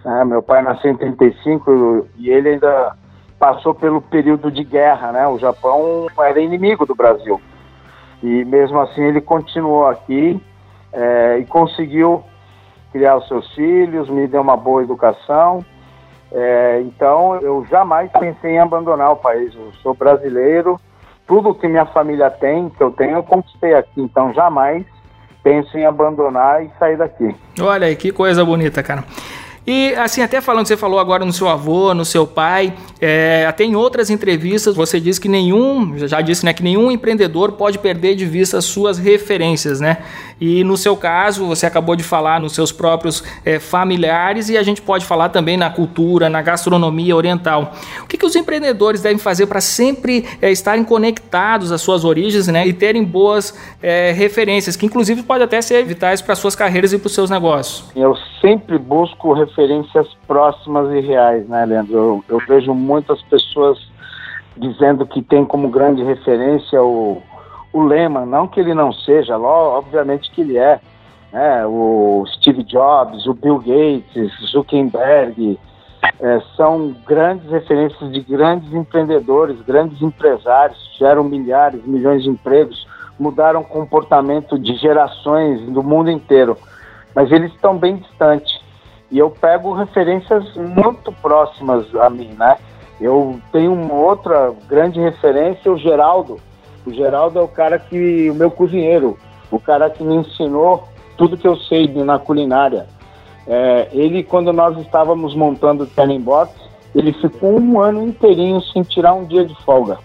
né? 0.04 0.26
meu 0.26 0.42
pai 0.42 0.62
nasceu 0.62 0.92
em 0.92 0.98
35 0.98 2.08
e 2.18 2.30
ele 2.30 2.50
ainda 2.50 2.96
passou 3.40 3.74
pelo 3.74 4.02
período 4.02 4.52
de 4.52 4.64
guerra, 4.64 5.12
né? 5.12 5.28
O 5.28 5.38
Japão 5.38 6.08
era 6.18 6.40
inimigo 6.40 6.86
do 6.86 6.96
Brasil. 6.96 7.40
E 8.24 8.46
mesmo 8.46 8.80
assim 8.80 9.02
ele 9.02 9.22
continuou 9.22 9.88
aqui 9.88 10.42
é, 10.92 11.38
e 11.40 11.46
conseguiu 11.46 12.24
criar 12.92 13.18
os 13.18 13.28
seus 13.28 13.54
filhos, 13.54 14.10
me 14.10 14.26
deu 14.28 14.42
uma 14.42 14.56
boa 14.56 14.82
educação. 14.82 15.66
É, 16.32 16.82
então 16.82 17.36
eu 17.42 17.66
jamais 17.70 18.10
pensei 18.12 18.52
em 18.52 18.60
abandonar 18.60 19.12
o 19.12 19.18
país. 19.18 19.54
Eu 19.54 19.72
sou 19.84 19.94
brasileiro, 19.94 20.80
tudo 21.28 21.54
que 21.54 21.68
minha 21.68 21.86
família 21.86 22.30
tem, 22.30 22.70
que 22.70 22.82
eu 22.82 22.92
tenho, 22.92 23.18
eu 23.18 23.24
conquistei 23.24 23.74
aqui. 23.74 24.02
Então 24.02 24.34
jamais 24.34 24.86
penso 25.44 25.78
em 25.78 25.86
abandonar 25.86 26.66
e 26.66 26.72
sair 26.80 26.98
daqui. 26.98 27.36
Olha 27.62 27.86
aí, 27.86 27.96
que 27.96 28.12
coisa 28.12 28.44
bonita, 28.44 28.82
cara. 28.82 29.04
E 29.68 29.96
assim, 29.96 30.22
até 30.22 30.40
falando, 30.42 30.68
você 30.68 30.78
falou 30.78 31.00
agora 31.00 31.26
no 31.26 31.34
seu 31.34 31.50
avô, 31.50 31.92
no 31.94 32.06
seu 32.06 32.28
pai, 32.28 32.74
é, 33.02 33.46
até 33.48 33.64
em 33.64 33.76
outras 33.76 34.12
entrevistas 34.12 34.76
você 34.76 35.00
disse 35.00 35.20
que 35.20 35.28
nenhum, 35.28 35.98
já 36.08 36.22
disse, 36.22 36.46
né, 36.46 36.54
que 36.54 36.62
nenhum 36.62 36.92
empreendedor 36.92 37.54
pode 37.54 37.80
perder 37.80 38.16
de 38.16 38.28
vista 38.28 38.60
as 38.60 38.66
suas 38.66 39.00
referências, 39.00 39.80
né? 39.80 39.98
E 40.40 40.64
no 40.64 40.78
seu 40.78 40.96
caso, 40.96 41.48
você 41.48 41.66
acabou 41.66 41.96
de 41.96 42.04
falar 42.04 42.40
nos 42.40 42.54
seus 42.54 42.72
próprios 42.72 43.24
é, 43.44 43.58
familiares 43.58 44.50
e 44.50 44.58
a 44.58 44.62
gente 44.62 44.82
pode 44.82 45.06
falar 45.06 45.30
também 45.30 45.58
na 45.58 45.70
cultura, 45.70 46.30
na 46.30 46.42
gastronomia 46.42 47.16
oriental. 47.16 47.74
O 48.04 48.08
que, 48.08 48.18
que 48.18 48.26
os 48.26 48.36
empreendedores 48.36 49.02
devem 49.02 49.18
fazer 49.18 49.48
para 49.48 49.62
sempre 49.62 50.26
é, 50.42 50.52
estarem 50.52 50.84
conectados 50.84 51.72
às 51.72 51.82
suas 51.82 52.04
origens, 52.04 52.48
né? 52.48 52.68
E 52.68 52.74
terem 52.74 53.04
boas 53.04 53.58
é, 53.82 54.12
referências, 54.12 54.76
que 54.76 54.86
inclusive 54.86 55.24
pode 55.24 55.44
até 55.44 55.60
ser 55.62 55.84
vitais 55.86 56.22
para 56.22 56.36
suas 56.36 56.56
carreiras 56.56 56.94
e 56.94 57.00
para 57.00 57.08
os 57.08 57.14
seus 57.14 57.30
negócios. 57.30 57.86
Eu 57.96 58.14
sempre 58.42 58.78
busco 58.78 59.34
referências 59.34 59.55
referências 59.56 60.08
próximas 60.28 60.92
e 60.92 61.00
reais, 61.00 61.48
né, 61.48 61.66
Leandro? 61.66 61.96
Eu, 61.96 62.24
eu 62.28 62.40
vejo 62.48 62.74
muitas 62.74 63.22
pessoas 63.24 63.80
dizendo 64.58 65.06
que 65.06 65.22
tem 65.22 65.46
como 65.46 65.70
grande 65.70 66.04
referência 66.04 66.82
o, 66.82 67.22
o 67.74 67.84
Lehman, 67.84 68.26
não 68.26 68.48
que 68.48 68.60
ele 68.60 68.74
não 68.74 68.92
seja, 68.92 69.38
obviamente 69.38 70.32
que 70.32 70.42
ele 70.42 70.58
é, 70.58 70.80
né? 71.32 71.66
o 71.66 72.26
Steve 72.28 72.64
Jobs, 72.64 73.26
o 73.26 73.34
Bill 73.34 73.60
Gates, 73.60 74.32
Zuckerberg, 74.52 75.60
é, 76.20 76.42
são 76.56 76.96
grandes 77.06 77.50
referências 77.50 78.12
de 78.12 78.22
grandes 78.22 78.72
empreendedores, 78.74 79.60
grandes 79.62 80.02
empresários, 80.02 80.78
geram 80.98 81.24
milhares, 81.24 81.86
milhões 81.86 82.24
de 82.24 82.30
empregos, 82.30 82.88
mudaram 83.20 83.62
o 83.62 83.66
comportamento 83.66 84.60
de 84.60 84.76
gerações 84.76 85.62
do 85.62 85.82
mundo 85.82 86.10
inteiro, 86.10 86.58
mas 87.14 87.32
eles 87.32 87.52
estão 87.54 87.78
bem 87.78 87.98
distantes. 87.98 88.65
E 89.16 89.18
eu 89.18 89.30
pego 89.30 89.72
referências 89.72 90.44
muito 90.56 91.10
próximas 91.22 91.86
a 91.96 92.10
mim, 92.10 92.36
né? 92.38 92.58
Eu 93.00 93.40
tenho 93.50 93.72
uma 93.72 93.94
outra 93.94 94.54
grande 94.68 95.00
referência, 95.00 95.72
o 95.72 95.78
Geraldo. 95.78 96.38
O 96.86 96.92
Geraldo 96.92 97.40
é 97.40 97.42
o 97.42 97.48
cara 97.48 97.80
que, 97.80 98.30
o 98.30 98.36
meu 98.36 98.52
cozinheiro, 98.52 99.18
o 99.50 99.58
cara 99.58 99.90
que 99.90 100.04
me 100.04 100.16
ensinou 100.16 100.84
tudo 101.16 101.38
que 101.38 101.48
eu 101.48 101.56
sei 101.56 101.88
na 102.04 102.20
culinária. 102.20 102.88
É, 103.48 103.88
ele, 103.94 104.22
quando 104.22 104.52
nós 104.52 104.78
estávamos 104.80 105.34
montando 105.34 105.86
o 105.86 105.88
Turning 105.88 106.20
Box, 106.20 106.52
ele 106.94 107.14
ficou 107.14 107.58
um 107.58 107.80
ano 107.80 108.06
inteirinho 108.06 108.60
sem 108.64 108.84
tirar 108.84 109.14
um 109.14 109.24
dia 109.24 109.46
de 109.46 109.56
folga. 109.64 109.98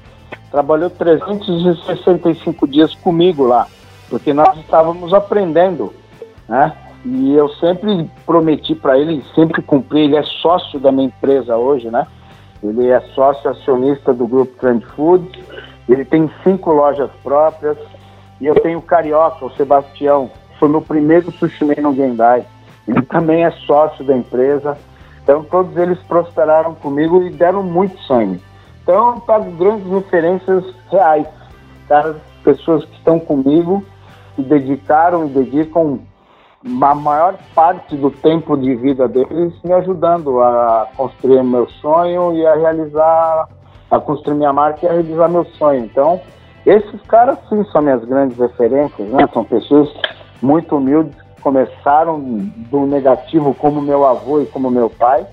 Trabalhou 0.53 0.89
365 0.89 2.69
dias 2.69 2.95
comigo 2.95 3.45
lá, 3.45 3.67
porque 4.09 4.33
nós 4.33 4.57
estávamos 4.57 5.13
aprendendo, 5.13 5.93
né? 6.49 6.73
E 7.05 7.35
eu 7.35 7.49
sempre 7.55 8.11
prometi 8.27 8.75
para 8.75 8.99
ele, 8.99 9.25
sempre 9.35 9.63
cumpri, 9.63 10.01
ele 10.01 10.17
é 10.17 10.23
sócio 10.23 10.79
da 10.79 10.93
minha 10.93 11.07
empresa 11.07 11.57
hoje, 11.57 11.91
né? 11.91 12.07
Ele 12.63 12.89
é 12.89 13.01
sócio 13.15 13.51
acionista 13.51 14.13
do 14.13 14.27
grupo 14.27 14.53
Trend 14.59 14.85
Foods, 14.95 15.43
ele 15.89 16.05
tem 16.05 16.31
cinco 16.45 16.73
lojas 16.73 17.11
próprias, 17.23 17.79
e 18.41 18.47
eu 18.47 18.55
tenho 18.55 18.79
o 18.79 18.83
Carioca, 18.83 19.45
o 19.45 19.51
Sebastião, 19.53 20.31
foi 20.59 20.69
meu 20.69 20.83
primeiro 20.83 21.33
sushi 21.33 21.65
no 21.81 21.95
Gendai. 21.95 22.45
Ele 22.87 23.03
também 23.03 23.45
é 23.45 23.51
sócio 23.51 24.05
da 24.05 24.17
empresa. 24.17 24.77
Então 25.23 25.43
todos 25.45 25.77
eles 25.77 25.99
prosperaram 26.01 26.75
comigo 26.75 27.23
e 27.23 27.31
deram 27.31 27.63
muito 27.63 28.01
sangue. 28.03 28.41
Então 28.83 29.21
pego 29.21 29.51
grandes 29.53 29.91
referências 29.91 30.65
reais, 30.91 31.27
caras, 31.89 32.17
pessoas 32.45 32.85
que 32.85 32.97
estão 32.97 33.19
comigo, 33.19 33.85
que 34.37 34.43
dedicaram 34.43 35.27
e 35.27 35.29
dedicam 35.31 36.01
a 36.65 36.95
maior 36.95 37.39
parte 37.55 37.97
do 37.97 38.11
tempo 38.11 38.57
de 38.57 38.75
vida 38.75 39.09
deles 39.09 39.53
me 39.65 39.73
ajudando 39.73 40.43
a 40.43 40.89
construir 40.95 41.43
meu 41.43 41.67
sonho 41.81 42.35
e 42.35 42.47
a 42.47 42.55
realizar, 42.55 43.49
a 43.91 43.99
construir 43.99 44.37
minha 44.37 44.53
marca 44.53 44.85
e 44.85 44.89
a 44.89 44.93
realizar 44.93 45.29
meu 45.29 45.45
sonho. 45.57 45.85
Então, 45.85 46.21
esses 46.67 47.01
caras 47.03 47.39
sim 47.49 47.65
são 47.73 47.81
minhas 47.81 48.05
grandes 48.05 48.37
referências, 48.37 49.09
né? 49.09 49.27
São 49.33 49.43
pessoas 49.43 49.89
muito 50.43 50.77
humildes 50.77 51.15
que 51.35 51.43
começaram 51.43 52.21
do 52.21 52.87
negativo 52.87 53.55
como 53.55 53.81
meu 53.81 54.07
avô 54.07 54.43
e 54.43 54.47
como 54.47 54.71
meu 54.71 54.91
pai 54.91 55.27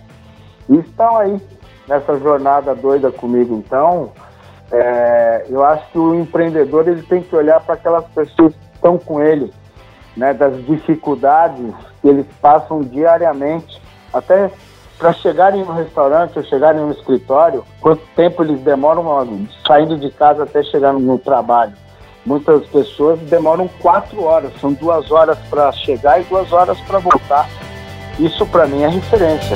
e 0.70 0.78
estão 0.78 1.18
aí 1.18 1.42
nessa 1.90 2.18
jornada 2.20 2.74
doida 2.74 3.12
comigo. 3.12 3.54
Então, 3.54 4.12
é, 4.72 5.46
eu 5.50 5.62
acho 5.62 5.92
que 5.92 6.00
o 6.00 6.16
empreendedor 6.16 6.88
ele 6.88 7.02
tem 7.02 7.22
que 7.22 7.36
olhar 7.36 7.60
para 7.60 7.76
aquelas 7.76 8.06
pessoas 8.06 8.54
que 8.54 8.76
estão 8.76 8.98
com 8.98 9.22
ele 9.22 9.52
né, 10.18 10.34
das 10.34 10.66
dificuldades 10.66 11.74
que 12.02 12.08
eles 12.08 12.26
passam 12.42 12.82
diariamente, 12.82 13.82
até 14.12 14.52
para 14.98 15.14
chegarem 15.14 15.64
no 15.64 15.74
restaurante 15.74 16.38
ou 16.38 16.44
chegarem 16.44 16.82
no 16.82 16.92
escritório, 16.92 17.64
quanto 17.80 18.02
tempo 18.16 18.44
eles 18.44 18.60
demoram 18.62 19.48
saindo 19.66 19.96
de 19.98 20.10
casa 20.10 20.44
até 20.44 20.64
chegar 20.64 20.92
no 20.92 21.20
trabalho. 21.20 21.74
Muitas 22.26 22.66
pessoas 22.66 23.20
demoram 23.22 23.70
quatro 23.80 24.24
horas, 24.24 24.52
são 24.60 24.74
duas 24.74 25.12
horas 25.12 25.38
para 25.50 25.72
chegar 25.72 26.20
e 26.20 26.24
duas 26.26 26.52
horas 26.52 26.80
para 26.82 27.00
voltar. 27.00 27.48
Isso 28.20 28.46
para 28.48 28.66
mim 28.68 28.82
é 28.82 28.90
referência. 28.90 29.56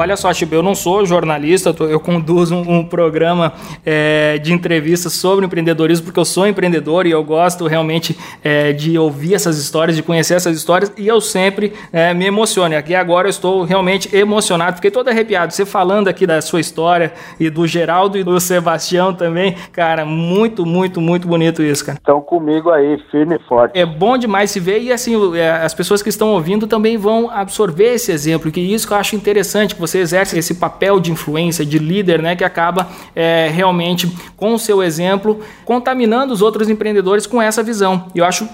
Olha 0.00 0.16
só, 0.16 0.32
Chico, 0.32 0.54
eu 0.54 0.62
não 0.62 0.74
sou 0.74 1.04
jornalista, 1.04 1.76
eu 1.80 2.00
conduzo 2.00 2.54
um, 2.54 2.78
um 2.78 2.84
programa 2.86 3.52
é, 3.84 4.38
de 4.38 4.50
entrevistas 4.50 5.12
sobre 5.12 5.44
empreendedorismo, 5.44 6.06
porque 6.06 6.18
eu 6.18 6.24
sou 6.24 6.46
empreendedor 6.46 7.04
e 7.06 7.10
eu 7.10 7.22
gosto 7.22 7.66
realmente 7.66 8.18
é, 8.42 8.72
de 8.72 8.98
ouvir 8.98 9.34
essas 9.34 9.58
histórias, 9.58 9.94
de 9.94 10.02
conhecer 10.02 10.32
essas 10.32 10.56
histórias, 10.56 10.90
e 10.96 11.06
eu 11.06 11.20
sempre 11.20 11.74
é, 11.92 12.14
me 12.14 12.24
emociono. 12.24 12.74
Aqui 12.78 12.94
agora 12.94 13.26
eu 13.26 13.30
estou 13.30 13.62
realmente 13.62 14.16
emocionado, 14.16 14.76
fiquei 14.76 14.90
todo 14.90 15.08
arrepiado. 15.08 15.52
Você 15.52 15.66
falando 15.66 16.08
aqui 16.08 16.26
da 16.26 16.40
sua 16.40 16.60
história 16.60 17.12
e 17.38 17.50
do 17.50 17.66
Geraldo 17.66 18.16
e 18.16 18.24
do 18.24 18.40
Sebastião 18.40 19.12
também, 19.12 19.54
cara, 19.70 20.06
muito, 20.06 20.64
muito, 20.64 20.98
muito 20.98 21.28
bonito 21.28 21.62
isso, 21.62 21.84
cara. 21.84 21.98
Estão 21.98 22.22
comigo 22.22 22.70
aí, 22.70 22.98
firme 23.10 23.36
e 23.36 23.38
forte. 23.46 23.78
É 23.78 23.84
bom 23.84 24.16
demais 24.16 24.50
se 24.50 24.60
ver 24.60 24.80
e 24.80 24.90
assim, 24.90 25.36
é, 25.36 25.50
as 25.50 25.74
pessoas 25.74 26.02
que 26.02 26.08
estão 26.08 26.30
ouvindo 26.30 26.66
também 26.66 26.96
vão 26.96 27.28
absorver 27.30 27.96
esse 27.96 28.10
exemplo, 28.10 28.50
que 28.50 28.60
isso 28.62 28.86
que 28.86 28.94
eu 28.94 28.96
acho 28.96 29.14
interessante, 29.14 29.74
que 29.74 29.80
você 29.80 29.89
exerce 29.98 30.38
esse 30.38 30.54
papel 30.54 31.00
de 31.00 31.12
influência, 31.12 31.64
de 31.64 31.78
líder, 31.78 32.22
né, 32.22 32.36
que 32.36 32.44
acaba 32.44 32.88
é, 33.14 33.48
realmente 33.48 34.06
com 34.36 34.54
o 34.54 34.58
seu 34.58 34.82
exemplo 34.82 35.40
contaminando 35.64 36.32
os 36.32 36.42
outros 36.42 36.68
empreendedores 36.68 37.26
com 37.26 37.40
essa 37.40 37.62
visão. 37.62 38.06
E 38.14 38.18
eu 38.18 38.24
acho 38.24 38.48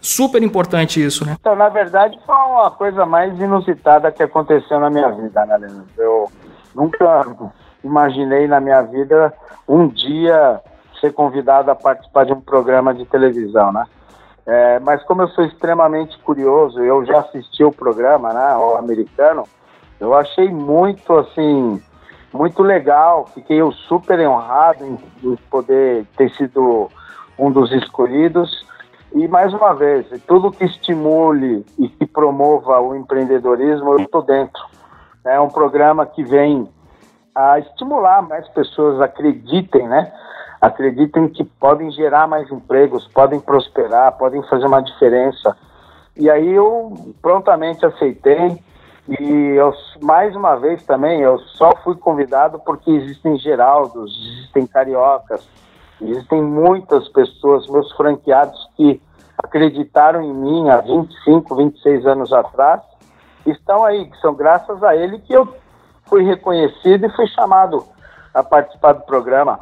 super 0.00 0.42
importante 0.42 1.04
isso, 1.04 1.26
né? 1.26 1.36
Então, 1.38 1.54
na 1.54 1.68
verdade, 1.68 2.18
foi 2.24 2.34
uma 2.34 2.70
coisa 2.70 3.04
mais 3.04 3.38
inusitada 3.38 4.10
que 4.10 4.22
aconteceu 4.22 4.80
na 4.80 4.88
minha 4.88 5.10
vida, 5.10 5.44
né, 5.44 5.56
Leandro? 5.58 5.84
Eu 5.98 6.30
nunca 6.74 7.26
imaginei 7.84 8.46
na 8.46 8.60
minha 8.60 8.82
vida 8.82 9.32
um 9.68 9.88
dia 9.88 10.60
ser 11.00 11.12
convidado 11.12 11.70
a 11.70 11.74
participar 11.74 12.24
de 12.24 12.32
um 12.32 12.40
programa 12.40 12.94
de 12.94 13.04
televisão, 13.06 13.72
né? 13.72 13.84
É, 14.46 14.78
mas 14.80 15.02
como 15.04 15.22
eu 15.22 15.28
sou 15.28 15.44
extremamente 15.44 16.18
curioso, 16.18 16.80
eu 16.80 17.04
já 17.04 17.20
assisti 17.20 17.62
o 17.62 17.70
programa, 17.70 18.32
né, 18.32 18.56
o 18.56 18.76
americano, 18.76 19.44
eu 20.00 20.14
achei 20.14 20.48
muito, 20.48 21.12
assim, 21.12 21.80
muito 22.32 22.62
legal, 22.62 23.26
fiquei 23.34 23.60
super 23.86 24.18
honrado 24.26 24.84
em 25.22 25.36
poder 25.50 26.06
ter 26.16 26.30
sido 26.30 26.88
um 27.38 27.50
dos 27.50 27.70
escolhidos. 27.72 28.64
E 29.12 29.28
mais 29.28 29.52
uma 29.52 29.74
vez, 29.74 30.06
tudo 30.26 30.52
que 30.52 30.64
estimule 30.64 31.66
e 31.78 31.88
que 31.88 32.06
promova 32.06 32.80
o 32.80 32.96
empreendedorismo, 32.96 33.92
eu 33.92 34.00
estou 34.00 34.22
dentro. 34.22 34.62
É 35.24 35.38
um 35.38 35.48
programa 35.48 36.06
que 36.06 36.22
vem 36.24 36.66
a 37.34 37.58
estimular 37.58 38.22
mais 38.22 38.48
pessoas 38.48 39.00
acreditem, 39.00 39.86
né? 39.86 40.12
Acreditem 40.60 41.28
que 41.28 41.44
podem 41.44 41.90
gerar 41.90 42.26
mais 42.26 42.50
empregos, 42.50 43.06
podem 43.08 43.40
prosperar, 43.40 44.16
podem 44.16 44.42
fazer 44.44 44.66
uma 44.66 44.80
diferença. 44.80 45.56
E 46.16 46.30
aí 46.30 46.50
eu 46.52 47.14
prontamente 47.20 47.84
aceitei 47.84 48.58
e 49.18 49.56
eu, 49.56 49.74
mais 50.00 50.36
uma 50.36 50.54
vez 50.56 50.84
também, 50.84 51.20
eu 51.20 51.38
só 51.38 51.72
fui 51.82 51.96
convidado 51.96 52.60
porque 52.60 52.90
existem 52.90 53.36
Geraldos, 53.38 54.12
existem 54.34 54.66
Cariocas, 54.66 55.48
existem 56.00 56.40
muitas 56.40 57.08
pessoas, 57.08 57.66
meus 57.68 57.90
franqueados, 57.92 58.68
que 58.76 59.02
acreditaram 59.36 60.22
em 60.22 60.32
mim 60.32 60.68
há 60.68 60.80
25, 60.80 61.56
26 61.56 62.06
anos 62.06 62.32
atrás, 62.32 62.80
estão 63.44 63.84
aí, 63.84 64.04
que 64.04 64.16
são 64.20 64.32
graças 64.34 64.82
a 64.84 64.94
ele 64.94 65.18
que 65.18 65.32
eu 65.32 65.56
fui 66.04 66.22
reconhecido 66.22 67.06
e 67.06 67.16
fui 67.16 67.26
chamado 67.28 67.84
a 68.32 68.44
participar 68.44 68.92
do 68.92 69.02
programa. 69.02 69.58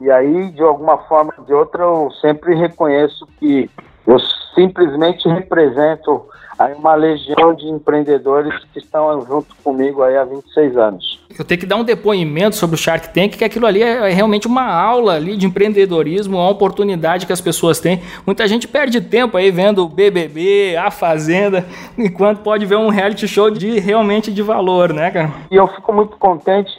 E 0.00 0.10
aí, 0.10 0.50
de 0.50 0.62
alguma 0.62 0.98
forma 0.98 1.32
ou 1.38 1.44
de 1.44 1.52
outra, 1.52 1.82
eu 1.82 2.10
sempre 2.20 2.54
reconheço 2.54 3.26
que 3.38 3.68
eu 4.06 4.18
simplesmente 4.56 5.28
represento 5.28 6.24
aí 6.58 6.72
uma 6.72 6.94
legião 6.94 7.54
de 7.54 7.66
empreendedores 7.66 8.52
que 8.72 8.78
estão 8.78 9.20
junto 9.26 9.54
comigo 9.62 10.02
aí 10.02 10.16
há 10.16 10.24
26 10.24 10.76
anos. 10.76 11.20
Eu 11.38 11.44
tenho 11.44 11.60
que 11.60 11.66
dar 11.66 11.76
um 11.76 11.84
depoimento 11.84 12.56
sobre 12.56 12.76
o 12.76 12.78
Shark 12.78 13.12
Tank, 13.12 13.36
que 13.36 13.44
aquilo 13.44 13.66
ali 13.66 13.82
é, 13.82 14.10
é 14.10 14.12
realmente 14.12 14.46
uma 14.46 14.64
aula 14.64 15.14
ali 15.14 15.36
de 15.36 15.44
empreendedorismo, 15.46 16.38
uma 16.38 16.48
oportunidade 16.48 17.26
que 17.26 17.32
as 17.32 17.42
pessoas 17.42 17.78
têm. 17.78 18.00
Muita 18.24 18.48
gente 18.48 18.66
perde 18.66 19.02
tempo 19.02 19.36
aí 19.36 19.50
vendo 19.50 19.84
o 19.84 19.88
BBB, 19.88 20.76
a 20.76 20.90
Fazenda, 20.90 21.64
enquanto 21.98 22.40
pode 22.40 22.64
ver 22.64 22.76
um 22.76 22.88
reality 22.88 23.28
show 23.28 23.50
de 23.50 23.78
realmente 23.78 24.32
de 24.32 24.42
valor, 24.42 24.94
né, 24.94 25.10
cara? 25.10 25.30
E 25.50 25.56
eu 25.56 25.66
fico 25.68 25.92
muito 25.92 26.16
contente 26.16 26.72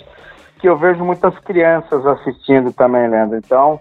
que 0.60 0.68
eu 0.68 0.76
vejo 0.76 1.06
muitas 1.06 1.38
crianças 1.40 2.04
assistindo 2.04 2.74
também, 2.74 3.08
Leandro. 3.08 3.38
Então, 3.38 3.80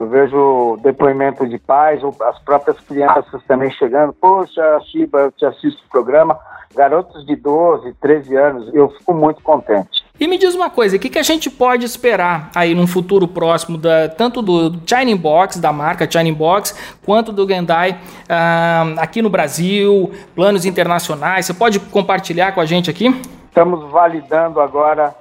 eu 0.00 0.08
vejo 0.08 0.78
depoimento 0.82 1.46
de 1.46 1.58
pais, 1.58 2.02
ou 2.02 2.16
as 2.22 2.38
próprias 2.38 2.80
crianças 2.80 3.42
também 3.46 3.70
chegando. 3.70 4.14
Poxa, 4.14 4.80
Shiba, 4.90 5.18
eu 5.20 5.30
te 5.30 5.44
assisto 5.44 5.82
o 5.86 5.90
programa. 5.90 6.38
Garotos 6.74 7.26
de 7.26 7.36
12, 7.36 7.92
13 8.00 8.34
anos, 8.34 8.74
eu 8.74 8.88
fico 8.88 9.12
muito 9.12 9.42
contente. 9.42 10.02
E 10.18 10.26
me 10.26 10.38
diz 10.38 10.54
uma 10.54 10.70
coisa, 10.70 10.96
o 10.96 10.98
que, 10.98 11.10
que 11.10 11.18
a 11.18 11.22
gente 11.22 11.50
pode 11.50 11.84
esperar 11.84 12.50
aí 12.54 12.74
num 12.74 12.86
futuro 12.86 13.28
próximo, 13.28 13.76
da, 13.76 14.08
tanto 14.08 14.40
do 14.40 14.72
China 14.86 15.14
Box, 15.16 15.60
da 15.60 15.72
marca 15.72 16.10
China 16.10 16.32
Box, 16.34 16.74
quanto 17.04 17.30
do 17.30 17.46
Gendai 17.46 17.92
uh, 17.92 19.00
aqui 19.00 19.20
no 19.20 19.28
Brasil, 19.28 20.10
planos 20.34 20.64
internacionais? 20.64 21.44
Você 21.44 21.52
pode 21.54 21.78
compartilhar 21.78 22.52
com 22.52 22.60
a 22.60 22.64
gente 22.64 22.88
aqui? 22.88 23.08
Estamos 23.48 23.90
validando 23.90 24.60
agora 24.60 25.14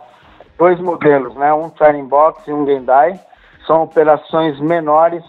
dois 0.58 0.80
modelos, 0.80 1.36
né? 1.36 1.54
um 1.54 1.70
China 1.78 2.04
Box 2.04 2.48
e 2.48 2.54
um 2.54 2.66
Gendai 2.66 3.20
são 3.70 3.84
operações 3.84 4.60
menores, 4.60 5.24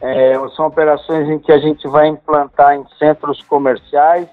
é, 0.00 0.34
são 0.54 0.68
operações 0.68 1.28
em 1.28 1.40
que 1.40 1.50
a 1.50 1.58
gente 1.58 1.88
vai 1.88 2.06
implantar 2.06 2.76
em 2.76 2.86
centros 2.96 3.42
comerciais 3.42 4.28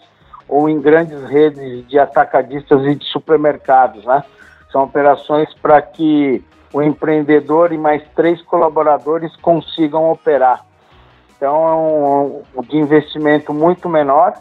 ou 0.48 0.70
em 0.70 0.80
grandes 0.80 1.24
redes 1.24 1.88
de 1.88 1.98
atacadistas 1.98 2.86
e 2.86 2.94
de 2.94 3.06
supermercados, 3.06 4.06
né? 4.06 4.24
São 4.72 4.84
operações 4.84 5.52
para 5.56 5.82
que 5.82 6.46
o 6.72 6.80
empreendedor 6.84 7.74
e 7.74 7.78
mais 7.78 8.04
três 8.16 8.40
colaboradores 8.44 9.36
consigam 9.38 10.12
operar. 10.12 10.64
Então, 11.36 11.68
é 11.68 12.60
um, 12.60 12.62
de 12.62 12.78
investimento 12.78 13.52
muito 13.52 13.90
menor 13.90 14.34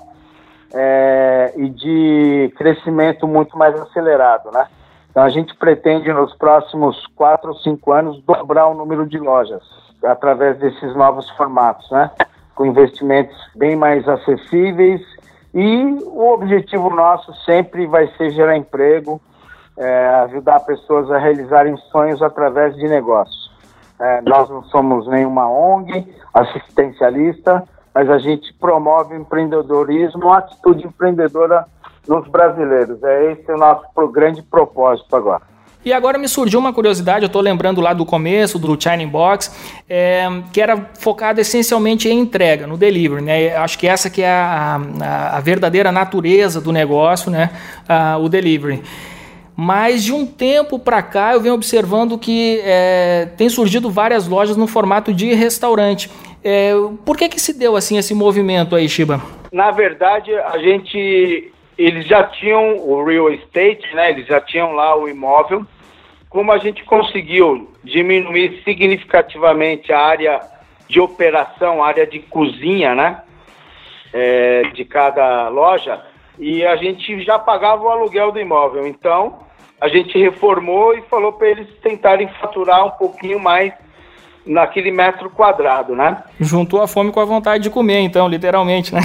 é, 0.75 1.55
e 1.57 1.71
de 1.71 2.53
crescimento 2.59 3.27
muito 3.27 3.57
mais 3.57 3.75
acelerado, 3.81 4.51
né? 4.51 4.67
Então 5.19 5.27
a 5.27 5.31
gente 5.31 5.53
pretende 5.57 6.13
nos 6.13 6.33
próximos 6.37 7.05
quatro 7.17 7.49
ou 7.49 7.57
cinco 7.57 7.91
anos 7.91 8.23
dobrar 8.23 8.69
o 8.69 8.75
número 8.75 9.05
de 9.05 9.19
lojas 9.19 9.65
através 10.05 10.57
desses 10.59 10.95
novos 10.95 11.29
formatos, 11.31 11.91
né? 11.91 12.09
Com 12.55 12.67
investimentos 12.67 13.37
bem 13.57 13.75
mais 13.75 14.09
acessíveis 14.09 15.01
e 15.53 15.99
o 16.05 16.33
objetivo 16.33 16.89
nosso 16.91 17.35
sempre 17.45 17.85
vai 17.89 18.07
ser 18.17 18.31
gerar 18.31 18.57
emprego, 18.57 19.21
é, 19.77 20.07
ajudar 20.23 20.61
pessoas 20.61 21.11
a 21.11 21.19
realizarem 21.19 21.77
sonhos 21.91 22.23
através 22.23 22.77
de 22.77 22.87
negócios. 22.87 23.51
É, 23.99 24.21
nós 24.21 24.49
não 24.49 24.63
somos 24.67 25.09
nenhuma 25.09 25.51
ONG 25.51 26.15
assistencialista, 26.33 27.65
mas 27.93 28.09
a 28.09 28.19
gente 28.19 28.55
promove 28.55 29.17
empreendedorismo, 29.17 30.33
atitude 30.33 30.87
empreendedora 30.87 31.67
nos 32.09 32.27
brasileiros. 32.29 33.03
É 33.03 33.33
esse 33.33 33.53
o 33.53 33.57
nosso 33.57 34.09
grande 34.09 34.43
propósito 34.43 35.15
agora. 35.15 35.43
E 35.85 35.93
agora 35.93 36.19
me 36.19 36.29
surgiu 36.29 36.59
uma 36.59 36.73
curiosidade, 36.73 37.25
eu 37.25 37.29
estou 37.29 37.41
lembrando 37.41 37.81
lá 37.81 37.93
do 37.93 38.05
começo 38.05 38.59
do 38.59 38.79
China 38.81 39.07
Box, 39.07 39.81
é, 39.89 40.27
que 40.53 40.61
era 40.61 40.77
focado 40.99 41.41
essencialmente 41.41 42.09
em 42.09 42.19
entrega, 42.19 42.67
no 42.67 42.77
delivery. 42.77 43.23
Né? 43.23 43.57
Acho 43.57 43.79
que 43.79 43.87
essa 43.87 44.11
que 44.11 44.21
é 44.21 44.29
a, 44.29 44.81
a, 45.01 45.37
a 45.37 45.41
verdadeira 45.41 45.93
natureza 45.93 46.61
do 46.61 46.73
negócio, 46.73 47.31
né? 47.31 47.51
Ah, 47.89 48.19
o 48.19 48.29
delivery. 48.29 48.83
Mas 49.57 50.05
de 50.05 50.13
um 50.13 50.27
tempo 50.27 50.79
para 50.79 51.03
cá 51.03 51.33
eu 51.33 51.41
venho 51.41 51.55
observando 51.55 52.19
que 52.19 52.61
é, 52.65 53.27
tem 53.37 53.49
surgido 53.49 53.89
várias 53.91 54.29
lojas 54.29 54.57
no 54.57 54.67
formato 54.67 55.13
de 55.13 55.33
restaurante. 55.33 56.11
É, 56.45 56.73
por 57.05 57.17
que, 57.17 57.29
que 57.29 57.41
se 57.41 57.53
deu 57.53 57.77
assim 57.77 57.97
esse 57.97 58.15
movimento 58.15 58.77
aí, 58.77 58.89
Shiba? 58.89 59.21
Na 59.53 59.71
verdade, 59.71 60.35
a 60.35 60.59
gente 60.59 61.51
eles 61.79 62.07
já 62.07 62.25
tinham 62.25 62.77
o 62.77 63.05
real 63.05 63.31
estate, 63.31 63.95
né? 63.95 64.11
Eles 64.11 64.27
já 64.27 64.41
tinham 64.41 64.73
lá 64.73 64.97
o 64.97 65.09
imóvel. 65.09 65.65
Como 66.29 66.51
a 66.51 66.59
gente 66.59 66.85
conseguiu 66.85 67.73
diminuir 67.85 68.63
significativamente 68.65 69.93
a 69.93 70.01
área 70.01 70.41
de 70.89 71.01
operação, 71.01 71.83
a 71.83 71.87
área 71.87 72.07
de 72.07 72.19
cozinha, 72.19 72.95
né? 72.95 73.23
É, 74.13 74.63
de 74.75 74.85
cada 74.85 75.49
loja, 75.49 76.03
e 76.39 76.65
a 76.65 76.77
gente 76.77 77.23
já 77.23 77.39
pagava 77.39 77.83
o 77.83 77.89
aluguel 77.89 78.33
do 78.33 78.41
imóvel. 78.41 78.87
Então, 78.87 79.41
a 79.81 79.87
gente 79.87 80.19
reformou 80.19 80.95
e 80.95 81.03
falou 81.03 81.35
para 81.35 81.49
eles 81.49 81.69
tentarem 81.81 82.27
faturar 82.41 82.87
um 82.87 82.91
pouquinho 82.91 83.39
mais 83.39 83.73
naquele 84.49 84.91
metro 84.91 85.29
quadrado, 85.31 85.95
né? 85.95 86.23
Juntou 86.41 86.81
a 86.81 86.89
fome 86.89 87.13
com 87.13 87.21
a 87.21 87.25
vontade 87.25 87.63
de 87.63 87.71
comer, 87.71 88.01
então, 88.01 88.27
literalmente, 88.27 88.95
né? 88.95 89.01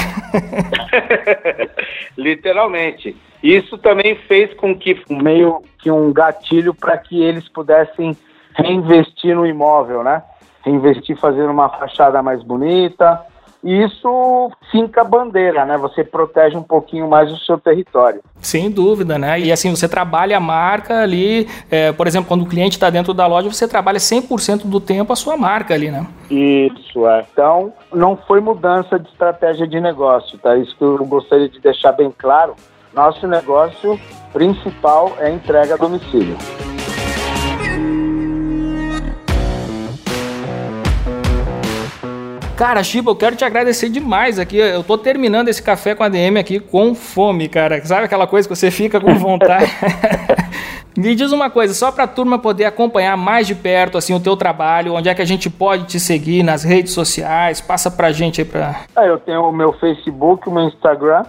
literalmente. 2.17 3.15
Isso 3.43 3.77
também 3.77 4.15
fez 4.27 4.53
com 4.53 4.73
que 4.73 5.03
meio 5.09 5.61
que 5.79 5.91
um 5.91 6.13
gatilho 6.13 6.73
para 6.73 6.97
que 6.97 7.21
eles 7.21 7.47
pudessem 7.49 8.15
reinvestir 8.55 9.35
no 9.35 9.45
imóvel, 9.45 10.03
né? 10.03 10.23
Reinvestir 10.63 11.17
fazendo 11.17 11.51
uma 11.51 11.67
fachada 11.67 12.21
mais 12.21 12.41
bonita, 12.41 13.21
e 13.63 13.83
isso 13.83 14.51
finca 14.71 15.01
a 15.01 15.05
bandeira, 15.05 15.65
né? 15.65 15.77
Você 15.77 16.03
protege 16.03 16.57
um 16.57 16.63
pouquinho 16.63 17.07
mais 17.07 17.31
o 17.31 17.37
seu 17.37 17.57
território. 17.57 18.21
Sem 18.41 18.69
dúvida, 18.69 19.17
né? 19.17 19.39
E 19.39 19.51
assim, 19.51 19.69
você 19.69 19.87
trabalha 19.87 20.35
a 20.35 20.39
marca 20.39 21.01
ali, 21.01 21.47
é, 21.71 21.91
por 21.93 22.05
exemplo, 22.05 22.27
quando 22.27 22.41
o 22.41 22.49
cliente 22.49 22.75
está 22.75 22.89
dentro 22.89 23.13
da 23.13 23.25
loja, 23.25 23.49
você 23.49 23.67
trabalha 23.67 23.99
100% 23.99 24.65
do 24.65 24.81
tempo 24.81 25.13
a 25.13 25.15
sua 25.15 25.37
marca 25.37 25.73
ali, 25.73 25.89
né? 25.89 26.05
Isso, 26.29 27.07
é. 27.07 27.25
Então, 27.31 27.71
não 27.93 28.17
foi 28.17 28.41
mudança 28.41 28.99
de 28.99 29.07
estratégia 29.07 29.65
de 29.65 29.79
negócio, 29.79 30.37
tá? 30.39 30.57
Isso 30.57 30.75
que 30.75 30.83
eu 30.83 31.05
gostaria 31.05 31.47
de 31.47 31.59
deixar 31.59 31.93
bem 31.93 32.13
claro. 32.17 32.55
Nosso 32.93 33.25
negócio 33.27 33.99
principal 34.33 35.13
é 35.19 35.31
entrega 35.31 35.75
a 35.75 35.77
domicílio. 35.77 36.35
Cara, 42.55 42.83
Chiba, 42.83 43.09
eu 43.09 43.15
quero 43.15 43.35
te 43.35 43.43
agradecer 43.43 43.89
demais 43.89 44.37
aqui. 44.37 44.57
Eu 44.57 44.83
tô 44.83 44.95
terminando 44.95 45.47
esse 45.47 45.61
café 45.61 45.95
com 45.95 46.03
a 46.03 46.09
DM 46.09 46.39
aqui 46.39 46.59
com 46.59 46.93
fome, 46.93 47.49
cara. 47.49 47.83
Sabe 47.83 48.05
aquela 48.05 48.27
coisa 48.27 48.47
que 48.47 48.55
você 48.55 48.69
fica 48.69 49.01
com 49.01 49.15
vontade? 49.15 49.65
Me 50.95 51.15
diz 51.15 51.31
uma 51.31 51.49
coisa, 51.49 51.73
só 51.73 51.91
para 51.91 52.03
a 52.03 52.07
turma 52.07 52.37
poder 52.37 52.65
acompanhar 52.65 53.17
mais 53.17 53.47
de 53.47 53.55
perto 53.55 53.97
assim 53.97 54.13
o 54.13 54.19
teu 54.19 54.37
trabalho, 54.37 54.93
onde 54.93 55.09
é 55.09 55.15
que 55.15 55.23
a 55.23 55.25
gente 55.25 55.49
pode 55.49 55.85
te 55.85 55.99
seguir 55.99 56.43
nas 56.43 56.63
redes 56.63 56.93
sociais? 56.93 57.59
Passa 57.59 57.89
pra 57.89 58.11
gente 58.11 58.41
aí 58.41 58.47
para. 58.47 58.81
Ah, 58.95 59.03
eu 59.03 59.17
tenho 59.17 59.41
o 59.41 59.51
meu 59.51 59.73
Facebook, 59.73 60.47
o 60.47 60.51
meu 60.51 60.65
Instagram, 60.65 61.23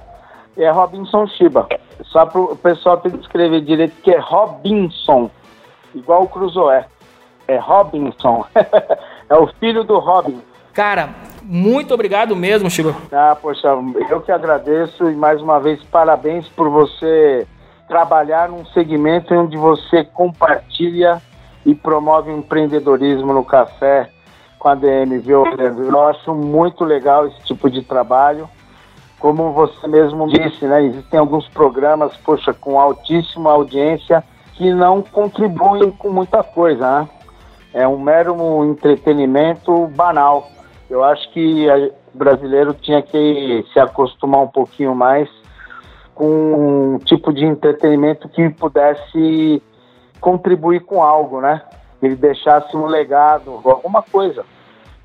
é 0.59 0.71
Robinson 0.71 1.27
Shiba. 1.29 1.67
Só 2.03 2.27
para 2.27 2.41
o 2.43 2.57
pessoal 2.57 2.99
ter 2.99 3.11
que 3.11 3.19
escrever 3.19 3.63
direito 3.63 3.95
que 4.03 4.11
é 4.11 4.19
Robinson, 4.19 5.31
igual 5.95 6.25
o 6.25 6.29
Cruzoé. 6.29 6.85
É 7.49 7.57
Robinson. 7.57 8.45
é 8.55 9.35
o 9.35 9.47
filho 9.59 9.83
do 9.83 9.99
Robin. 9.99 10.43
Cara, 10.75 11.11
muito 11.45 11.95
obrigado 11.95 12.35
mesmo, 12.35 12.69
Chico. 12.69 12.95
Ah, 13.13 13.37
poxa, 13.41 13.69
eu 14.11 14.21
que 14.21 14.33
agradeço 14.33 15.09
e 15.09 15.15
mais 15.15 15.41
uma 15.41 15.61
vez 15.61 15.83
parabéns 15.85 16.49
por 16.49 16.69
você 16.69 17.47
trabalhar 17.87 18.49
num 18.49 18.67
segmento 18.67 19.33
onde 19.35 19.57
você 19.57 20.05
compartilha 20.05 21.23
e 21.65 21.75
promove 21.75 22.33
o 22.33 22.37
empreendedorismo 22.37 23.33
no 23.33 23.45
café 23.45 24.11
com 24.59 24.69
a 24.69 24.75
DM, 24.75 25.19
viu, 25.19 25.45
Eu 25.47 26.09
acho 26.09 26.35
muito 26.35 26.85
legal 26.85 27.27
esse 27.27 27.41
tipo 27.45 27.71
de 27.71 27.83
trabalho. 27.83 28.49
Como 29.21 29.53
você 29.53 29.87
mesmo 29.87 30.27
disse, 30.27 30.65
né? 30.65 30.83
Existem 30.83 31.21
alguns 31.21 31.47
programas, 31.49 32.17
poxa, 32.17 32.53
com 32.53 32.81
altíssima 32.81 33.53
audiência 33.53 34.25
que 34.55 34.73
não 34.73 35.03
contribuem 35.03 35.91
com 35.91 36.11
muita 36.11 36.43
coisa, 36.43 37.01
né? 37.01 37.09
É 37.75 37.87
um 37.87 37.99
mero 37.99 38.65
entretenimento 38.65 39.87
banal. 39.89 40.49
Eu 40.89 41.03
acho 41.03 41.31
que 41.33 41.67
o 42.15 42.19
brasileiro 42.19 42.75
tinha 42.75 43.03
que 43.03 43.65
se 43.73 43.81
acostumar 43.81 44.43
um 44.43 44.49
pouquinho 44.49 44.95
mais 44.95 45.29
com 46.15 46.95
um 46.95 46.99
tipo 46.99 47.33
de 47.33 47.45
entretenimento 47.45 48.29
que 48.29 48.49
pudesse 48.51 49.63
contribuir 50.21 50.81
com 50.81 51.03
algo, 51.03 51.41
né? 51.41 51.63
Ele 52.03 52.15
deixasse 52.15 52.77
um 52.77 52.87
legado, 52.87 53.61
alguma 53.65 54.03
coisa. 54.03 54.45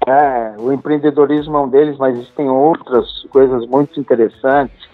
É, 0.06 0.56
o 0.58 0.72
empreendedorismo 0.72 1.58
é 1.58 1.62
um 1.62 1.70
deles, 1.70 1.98
mas 1.98 2.16
existem 2.16 2.50
outras 2.50 3.24
coisas 3.32 3.66
muito 3.68 4.00
interessantes, 4.00 4.88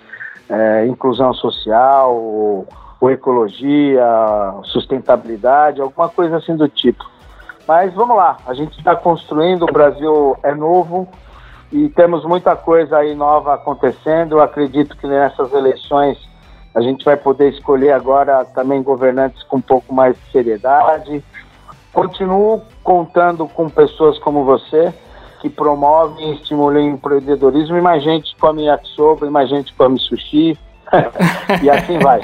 é, 0.49 0.85
inclusão 0.85 1.33
social, 1.33 2.15
ou, 2.15 2.67
ou 2.99 3.11
ecologia, 3.11 4.05
sustentabilidade, 4.63 5.81
alguma 5.81 6.09
coisa 6.09 6.37
assim 6.37 6.55
do 6.55 6.67
tipo. 6.67 7.03
Mas 7.67 7.93
vamos 7.93 8.15
lá, 8.15 8.37
a 8.45 8.53
gente 8.53 8.77
está 8.77 8.95
construindo, 8.95 9.63
o 9.63 9.73
Brasil 9.73 10.37
é 10.43 10.53
novo 10.53 11.07
e 11.71 11.89
temos 11.89 12.23
muita 12.23 12.55
coisa 12.55 12.97
aí 12.97 13.15
nova 13.15 13.55
acontecendo. 13.55 14.33
Eu 14.33 14.41
acredito 14.41 14.95
que 14.97 15.07
nessas 15.07 15.51
eleições 15.51 16.17
a 16.75 16.81
gente 16.81 17.03
vai 17.03 17.17
poder 17.17 17.53
escolher 17.53 17.91
agora 17.91 18.45
também 18.45 18.83
governantes 18.83 19.41
com 19.43 19.57
um 19.57 19.61
pouco 19.61 19.93
mais 19.93 20.15
de 20.15 20.31
seriedade. 20.31 21.23
Continuo 21.91 22.61
contando 22.83 23.47
com 23.47 23.69
pessoas 23.69 24.19
como 24.19 24.43
você, 24.43 24.93
que 25.41 25.49
promovem 25.49 26.31
e 26.31 26.35
estimulam 26.35 26.83
o 26.83 26.89
empreendedorismo, 26.89 27.77
e 27.77 27.81
mais 27.81 28.03
gente 28.03 28.35
come 28.35 28.65
yakisoba, 28.65 29.25
e 29.25 29.29
mais 29.29 29.49
gente 29.49 29.73
come 29.73 29.97
sushi, 29.97 30.59
e 31.63 31.69
assim 31.69 31.97
vai. 31.99 32.21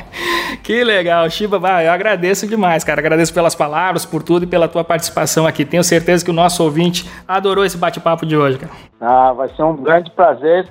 Que 0.63 0.83
legal, 0.83 1.29
Shiba. 1.29 1.57
eu 1.81 1.91
agradeço 1.91 2.47
demais, 2.47 2.83
cara. 2.83 2.99
Agradeço 2.99 3.33
pelas 3.33 3.55
palavras, 3.55 4.05
por 4.05 4.23
tudo 4.23 4.43
e 4.43 4.47
pela 4.47 4.67
tua 4.67 4.83
participação 4.83 5.45
aqui. 5.47 5.65
Tenho 5.65 5.83
certeza 5.83 6.23
que 6.23 6.31
o 6.31 6.33
nosso 6.33 6.63
ouvinte 6.63 7.09
adorou 7.27 7.65
esse 7.65 7.77
bate-papo 7.77 8.25
de 8.25 8.35
hoje, 8.37 8.57
cara. 8.57 8.71
Ah, 8.99 9.33
vai 9.33 9.49
ser 9.49 9.63
um 9.63 9.75
grande 9.75 10.11
prazer. 10.11 10.67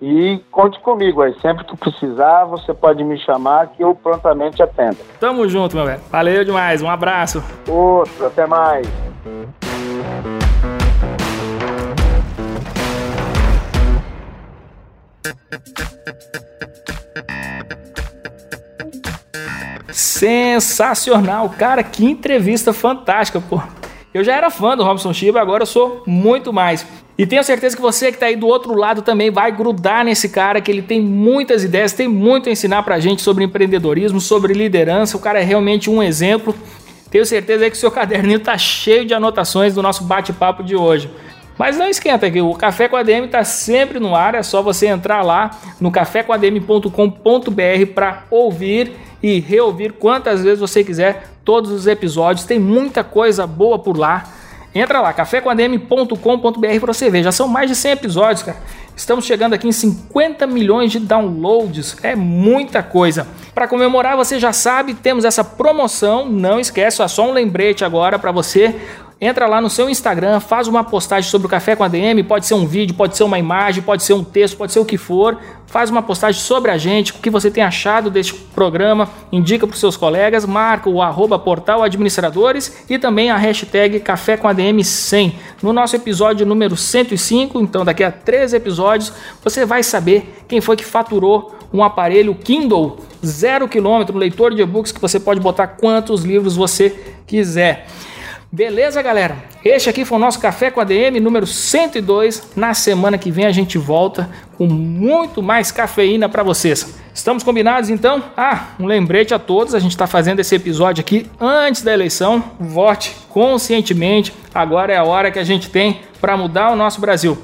E 0.00 0.40
conte 0.52 0.78
comigo 0.80 1.22
aí, 1.22 1.34
sempre 1.40 1.64
que 1.64 1.76
precisar, 1.76 2.44
você 2.44 2.72
pode 2.72 3.02
me 3.02 3.18
chamar 3.18 3.66
que 3.68 3.82
eu 3.82 3.96
prontamente 3.96 4.62
atendo. 4.62 4.98
Tamo 5.18 5.48
junto, 5.48 5.74
meu 5.74 5.84
velho. 5.84 6.00
Valeu 6.10 6.44
demais, 6.44 6.80
um 6.82 6.88
abraço. 6.88 7.42
Outro, 7.66 8.26
até 8.26 8.46
mais. 8.46 8.86
Sensacional, 19.98 21.52
cara, 21.58 21.82
que 21.82 22.04
entrevista 22.04 22.72
fantástica, 22.72 23.40
pô. 23.40 23.60
Eu 24.14 24.22
já 24.22 24.36
era 24.36 24.48
fã 24.48 24.76
do 24.76 24.84
Robson 24.84 25.12
Chiba, 25.12 25.40
agora 25.40 25.64
eu 25.64 25.66
sou 25.66 26.04
muito 26.06 26.52
mais. 26.52 26.86
E 27.18 27.26
tenho 27.26 27.42
certeza 27.42 27.74
que 27.74 27.82
você 27.82 28.06
que 28.06 28.14
está 28.14 28.26
aí 28.26 28.36
do 28.36 28.46
outro 28.46 28.74
lado 28.74 29.02
também 29.02 29.28
vai 29.28 29.50
grudar 29.50 30.04
nesse 30.04 30.28
cara, 30.28 30.60
que 30.60 30.70
ele 30.70 30.82
tem 30.82 31.00
muitas 31.00 31.64
ideias, 31.64 31.92
tem 31.92 32.06
muito 32.06 32.48
a 32.48 32.52
ensinar 32.52 32.84
pra 32.84 33.00
gente 33.00 33.22
sobre 33.22 33.42
empreendedorismo, 33.42 34.20
sobre 34.20 34.54
liderança. 34.54 35.16
O 35.16 35.20
cara 35.20 35.40
é 35.40 35.42
realmente 35.42 35.90
um 35.90 36.00
exemplo. 36.00 36.54
Tenho 37.10 37.26
certeza 37.26 37.68
que 37.68 37.76
o 37.76 37.80
seu 37.80 37.90
caderninho 37.90 38.38
tá 38.38 38.56
cheio 38.56 39.04
de 39.04 39.14
anotações 39.14 39.74
do 39.74 39.82
nosso 39.82 40.04
bate-papo 40.04 40.62
de 40.62 40.76
hoje. 40.76 41.10
Mas 41.58 41.76
não 41.76 41.88
esquenta 41.88 42.30
que 42.30 42.40
o 42.40 42.54
Café 42.54 42.86
com 42.86 42.94
a 42.94 43.02
DM 43.02 43.26
está 43.26 43.42
sempre 43.42 43.98
no 43.98 44.14
ar, 44.14 44.36
é 44.36 44.44
só 44.44 44.62
você 44.62 44.86
entrar 44.86 45.22
lá 45.22 45.50
no 45.80 45.90
cafécomadm.com.br 45.90 47.92
para 47.92 48.22
ouvir 48.30 49.07
e 49.22 49.40
reouvir 49.40 49.92
quantas 49.92 50.42
vezes 50.42 50.60
você 50.60 50.84
quiser 50.84 51.30
todos 51.44 51.70
os 51.70 51.86
episódios. 51.86 52.46
Tem 52.46 52.58
muita 52.58 53.02
coisa 53.02 53.46
boa 53.46 53.78
por 53.78 53.96
lá. 53.96 54.24
Entra 54.74 55.00
lá, 55.00 55.12
cafécomadm.com.br 55.12 56.80
para 56.80 56.92
você 56.92 57.10
ver. 57.10 57.22
Já 57.22 57.32
são 57.32 57.48
mais 57.48 57.68
de 57.70 57.76
100 57.76 57.92
episódios, 57.92 58.42
cara. 58.42 58.58
Estamos 58.94 59.24
chegando 59.24 59.54
aqui 59.54 59.66
em 59.66 59.72
50 59.72 60.46
milhões 60.46 60.90
de 60.92 60.98
downloads. 60.98 61.96
É 62.02 62.14
muita 62.14 62.82
coisa. 62.82 63.26
Para 63.54 63.68
comemorar, 63.68 64.16
você 64.16 64.38
já 64.38 64.52
sabe, 64.52 64.92
temos 64.92 65.24
essa 65.24 65.42
promoção. 65.42 66.28
Não 66.28 66.58
esquece, 66.60 67.00
é 67.00 67.08
só 67.08 67.28
um 67.28 67.32
lembrete 67.32 67.84
agora 67.84 68.18
para 68.18 68.32
você 68.32 68.74
Entra 69.20 69.48
lá 69.48 69.60
no 69.60 69.68
seu 69.68 69.90
Instagram, 69.90 70.38
faz 70.38 70.68
uma 70.68 70.84
postagem 70.84 71.28
sobre 71.28 71.48
o 71.48 71.50
Café 71.50 71.74
com 71.74 71.82
a 71.82 71.88
DM, 71.88 72.22
pode 72.22 72.46
ser 72.46 72.54
um 72.54 72.64
vídeo, 72.64 72.94
pode 72.94 73.16
ser 73.16 73.24
uma 73.24 73.36
imagem, 73.36 73.82
pode 73.82 74.04
ser 74.04 74.12
um 74.12 74.22
texto, 74.22 74.56
pode 74.56 74.70
ser 74.70 74.78
o 74.78 74.84
que 74.84 74.96
for. 74.96 75.36
Faz 75.66 75.90
uma 75.90 76.00
postagem 76.00 76.40
sobre 76.40 76.70
a 76.70 76.78
gente, 76.78 77.10
o 77.10 77.14
que 77.16 77.28
você 77.28 77.50
tem 77.50 77.64
achado 77.64 78.10
deste 78.10 78.32
programa, 78.32 79.10
indica 79.32 79.66
para 79.66 79.74
os 79.74 79.80
seus 79.80 79.96
colegas, 79.96 80.46
marca 80.46 80.88
o 80.88 81.02
arroba 81.02 81.36
portal 81.36 81.82
administradores 81.82 82.86
e 82.88 82.96
também 82.96 83.28
a 83.28 83.36
hashtag 83.36 83.98
Café 83.98 84.36
com 84.36 84.46
ADM 84.46 84.84
100. 84.84 85.34
No 85.62 85.72
nosso 85.72 85.96
episódio 85.96 86.46
número 86.46 86.76
105, 86.76 87.60
então 87.60 87.84
daqui 87.84 88.04
a 88.04 88.12
três 88.12 88.54
episódios, 88.54 89.12
você 89.42 89.66
vai 89.66 89.82
saber 89.82 90.44
quem 90.46 90.60
foi 90.60 90.76
que 90.76 90.84
faturou 90.84 91.56
um 91.72 91.82
aparelho 91.82 92.36
Kindle 92.36 92.98
zero 93.24 93.66
quilômetro, 93.66 94.16
leitor 94.16 94.54
de 94.54 94.62
e-books 94.62 94.92
que 94.92 95.00
você 95.00 95.18
pode 95.18 95.40
botar 95.40 95.66
quantos 95.66 96.22
livros 96.22 96.54
você 96.54 97.16
quiser. 97.26 97.86
Beleza, 98.50 99.02
galera? 99.02 99.36
Este 99.62 99.90
aqui 99.90 100.06
foi 100.06 100.16
o 100.16 100.20
nosso 100.20 100.40
Café 100.40 100.70
com 100.70 100.80
a 100.80 100.84
DM 100.84 101.20
número 101.20 101.46
102. 101.46 102.52
Na 102.56 102.72
semana 102.72 103.18
que 103.18 103.30
vem 103.30 103.44
a 103.44 103.52
gente 103.52 103.76
volta 103.76 104.30
com 104.56 104.66
muito 104.66 105.42
mais 105.42 105.70
cafeína 105.70 106.30
para 106.30 106.42
vocês. 106.42 106.94
Estamos 107.12 107.42
combinados 107.42 107.90
então? 107.90 108.24
Ah, 108.34 108.68
um 108.80 108.86
lembrete 108.86 109.34
a 109.34 109.38
todos: 109.38 109.74
a 109.74 109.78
gente 109.78 109.90
está 109.90 110.06
fazendo 110.06 110.40
esse 110.40 110.54
episódio 110.54 111.02
aqui 111.02 111.30
antes 111.38 111.82
da 111.82 111.92
eleição. 111.92 112.42
Vote 112.58 113.14
conscientemente. 113.28 114.32
Agora 114.54 114.94
é 114.94 114.96
a 114.96 115.04
hora 115.04 115.30
que 115.30 115.38
a 115.38 115.44
gente 115.44 115.68
tem 115.68 116.00
para 116.18 116.34
mudar 116.34 116.72
o 116.72 116.76
nosso 116.76 117.02
Brasil. 117.02 117.36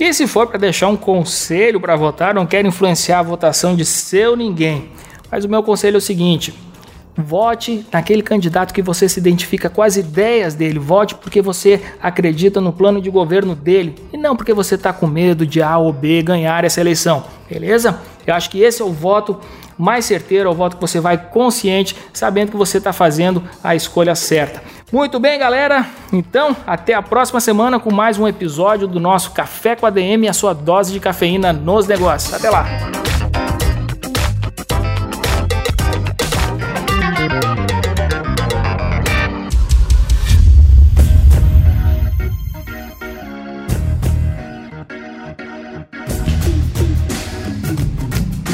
E 0.00 0.14
se 0.14 0.26
for 0.26 0.46
para 0.46 0.58
deixar 0.58 0.88
um 0.88 0.96
conselho 0.96 1.78
para 1.78 1.94
votar, 1.94 2.32
não 2.32 2.46
quero 2.46 2.66
influenciar 2.66 3.18
a 3.18 3.22
votação 3.22 3.76
de 3.76 3.84
seu 3.84 4.34
ninguém. 4.34 4.92
Mas 5.30 5.44
o 5.44 5.48
meu 5.48 5.62
conselho 5.62 5.96
é 5.96 5.98
o 5.98 6.00
seguinte: 6.00 6.54
Vote 7.18 7.84
naquele 7.92 8.22
candidato 8.22 8.72
que 8.72 8.80
você 8.80 9.08
se 9.08 9.18
identifica 9.18 9.68
com 9.68 9.82
as 9.82 9.96
ideias 9.96 10.54
dele. 10.54 10.78
Vote 10.78 11.16
porque 11.16 11.42
você 11.42 11.82
acredita 12.00 12.60
no 12.60 12.72
plano 12.72 13.02
de 13.02 13.10
governo 13.10 13.56
dele 13.56 13.96
e 14.12 14.16
não 14.16 14.36
porque 14.36 14.54
você 14.54 14.76
está 14.76 14.92
com 14.92 15.06
medo 15.06 15.44
de 15.44 15.60
A 15.60 15.76
ou 15.78 15.92
B 15.92 16.22
ganhar 16.22 16.64
essa 16.64 16.80
eleição. 16.80 17.24
Beleza? 17.50 17.98
Eu 18.26 18.34
acho 18.34 18.48
que 18.50 18.60
esse 18.60 18.82
é 18.82 18.84
o 18.84 18.92
voto 18.92 19.40
mais 19.76 20.04
certeiro, 20.04 20.48
é 20.48 20.52
o 20.52 20.54
voto 20.54 20.76
que 20.76 20.80
você 20.80 21.00
vai 21.00 21.16
consciente, 21.16 21.96
sabendo 22.12 22.50
que 22.50 22.56
você 22.56 22.78
está 22.78 22.92
fazendo 22.92 23.42
a 23.62 23.74
escolha 23.74 24.14
certa. 24.14 24.62
Muito 24.92 25.18
bem, 25.20 25.38
galera. 25.38 25.86
Então, 26.12 26.56
até 26.66 26.94
a 26.94 27.02
próxima 27.02 27.40
semana 27.40 27.78
com 27.78 27.92
mais 27.92 28.18
um 28.18 28.26
episódio 28.26 28.88
do 28.88 28.98
nosso 28.98 29.32
Café 29.32 29.76
com 29.76 29.86
a 29.86 29.90
DM, 29.90 30.28
a 30.28 30.32
sua 30.32 30.52
dose 30.52 30.92
de 30.92 31.00
cafeína 31.00 31.52
nos 31.52 31.86
negócios. 31.86 32.32
Até 32.32 32.50
lá. 32.50 33.07